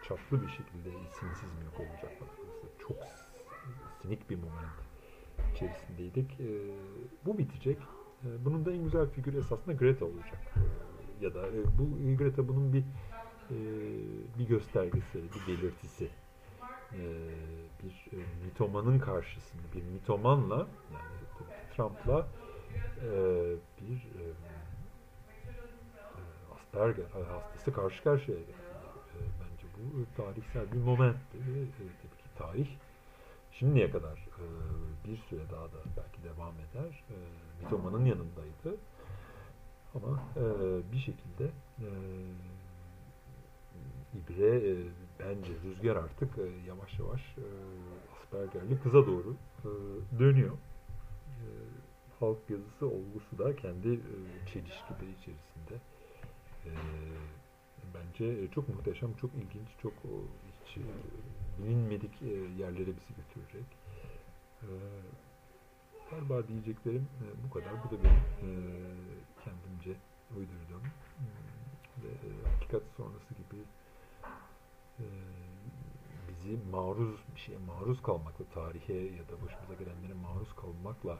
çaplı 0.02 0.42
bir 0.42 0.48
şekilde 0.48 0.90
sinsizm 1.20 1.62
yok 1.64 1.81
olacak. 1.81 2.12
Çok 2.79 2.96
sinik 4.02 4.31
bir 4.31 4.37
moment 4.37 4.72
içerisindeydik. 5.55 6.38
Bu 7.26 7.38
bitecek. 7.38 7.79
Bunun 8.44 8.66
da 8.66 8.72
en 8.72 8.85
güzel 8.85 9.07
figürü 9.07 9.38
esasında 9.38 9.74
Greta 9.74 10.05
olacak. 10.05 10.55
Ya 11.20 11.35
da 11.35 11.42
bu 11.79 12.16
Greta 12.18 12.48
bunun 12.48 12.72
bir 12.72 12.85
bir 14.38 14.48
göstergesi, 14.48 15.14
bir 15.14 15.52
belirtisi 15.52 16.09
e, 16.92 17.02
bir 17.83 18.18
e, 18.18 18.44
mitomanın 18.44 18.98
karşısında 18.98 19.62
bir 19.74 19.83
mitomanla 19.83 20.57
yani 20.92 21.46
Trump'la 21.76 22.26
e, 23.02 23.11
bir 23.81 23.96
e, 23.96 24.24
e, 26.14 26.22
Asperger 26.55 27.05
hastası 27.11 27.72
karşı 27.72 28.02
karşıya 28.02 28.38
geldi. 28.38 28.52
E, 29.14 29.18
bence 29.40 29.66
bu 29.76 30.22
tarihsel 30.22 30.72
bir 30.72 30.79
momentti 30.79 31.37
e, 31.37 31.55
tabii 31.79 32.16
ki 32.22 32.38
tarih 32.38 32.68
şimdiye 33.52 33.90
kadar 33.90 34.18
e, 34.18 34.44
bir 35.05 35.16
süre 35.16 35.42
daha 35.50 35.64
da 35.64 35.79
belki 35.96 36.24
devam 36.24 36.55
eder. 36.55 37.05
E, 37.11 37.16
mitomanın 37.62 38.05
yanındaydı. 38.05 38.76
Ama 39.96 40.22
e, 40.37 40.44
bir 40.92 40.98
şekilde 40.98 41.44
e, 41.78 41.88
İbre 44.16 44.70
e, 44.70 44.74
bence 45.20 45.52
rüzgar 45.64 45.96
artık 45.96 46.38
e, 46.38 46.66
yavaş 46.66 46.98
yavaş 46.98 47.20
e, 47.38 47.46
Asperger'li 48.16 48.80
kıza 48.82 49.06
doğru 49.06 49.37
e, 49.64 49.68
dönüyor. 50.18 50.52
E, 50.52 51.46
halk 52.20 52.38
yazısı 52.50 52.87
olgusu 52.87 53.38
da 53.38 53.56
kendi 53.56 53.88
e, 53.88 54.16
çelişkileri 54.52 55.11
içerisinde. 55.20 55.74
E, 56.66 56.70
bence 57.94 58.50
çok 58.50 58.68
muhteşem, 58.68 59.14
çok 59.14 59.30
ilginç, 59.35 59.68
çok 59.82 59.92
o, 59.92 60.12
hiç 60.66 60.76
e, 60.76 60.82
bilinmedik 61.59 62.22
e, 62.22 62.26
yerlere 62.62 62.87
bizi 62.87 63.12
götürecek. 63.16 63.66
E, 64.62 64.70
galiba 66.11 66.48
diyeceklerim 66.48 67.09
e, 67.22 67.26
bu 67.44 67.50
kadar. 67.54 67.72
Bu 67.85 67.96
da 67.96 68.04
benim 68.04 68.16
e, 68.16 68.50
kendimce 69.46 70.00
uydurduğum 70.37 70.82
hmm, 71.18 72.04
ve 72.04 72.09
e, 72.09 72.28
hakikat 72.52 72.82
sonrası 72.96 73.35
gibi 73.35 73.62
e, 74.98 75.06
bizi 76.28 76.59
maruz 76.70 77.18
bir 77.35 77.40
şeye 77.40 77.59
maruz 77.59 78.02
kalmakla, 78.02 78.44
tarihe 78.54 78.94
ya 78.94 79.28
da 79.28 79.35
başımıza 79.44 79.74
gelenlere 79.74 80.14
maruz 80.14 80.54
kalmakla 80.56 81.18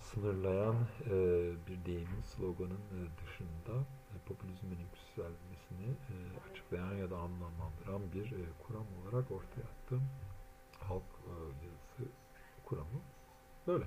sınırlayan 0.00 0.76
e, 1.04 1.14
bir 1.66 1.84
deyimin, 1.84 2.22
sloganın 2.22 2.84
e, 2.96 3.00
dışında 3.20 3.74
e, 4.12 4.14
popülizmin 4.28 4.78
yükselmesini 4.78 5.88
e, 6.10 6.14
açıklayan 6.50 6.94
ya 6.94 7.10
da 7.10 7.16
anlamlandıran 7.16 8.12
bir 8.14 8.32
e, 8.32 8.44
kuram 8.66 8.86
olarak 9.02 9.30
ortaya 9.30 9.62
attım. 9.62 10.02
Halk 10.80 11.02
e, 11.26 11.32
yazısı 11.66 12.12
kuramı 12.64 13.00
böyle. 13.66 13.84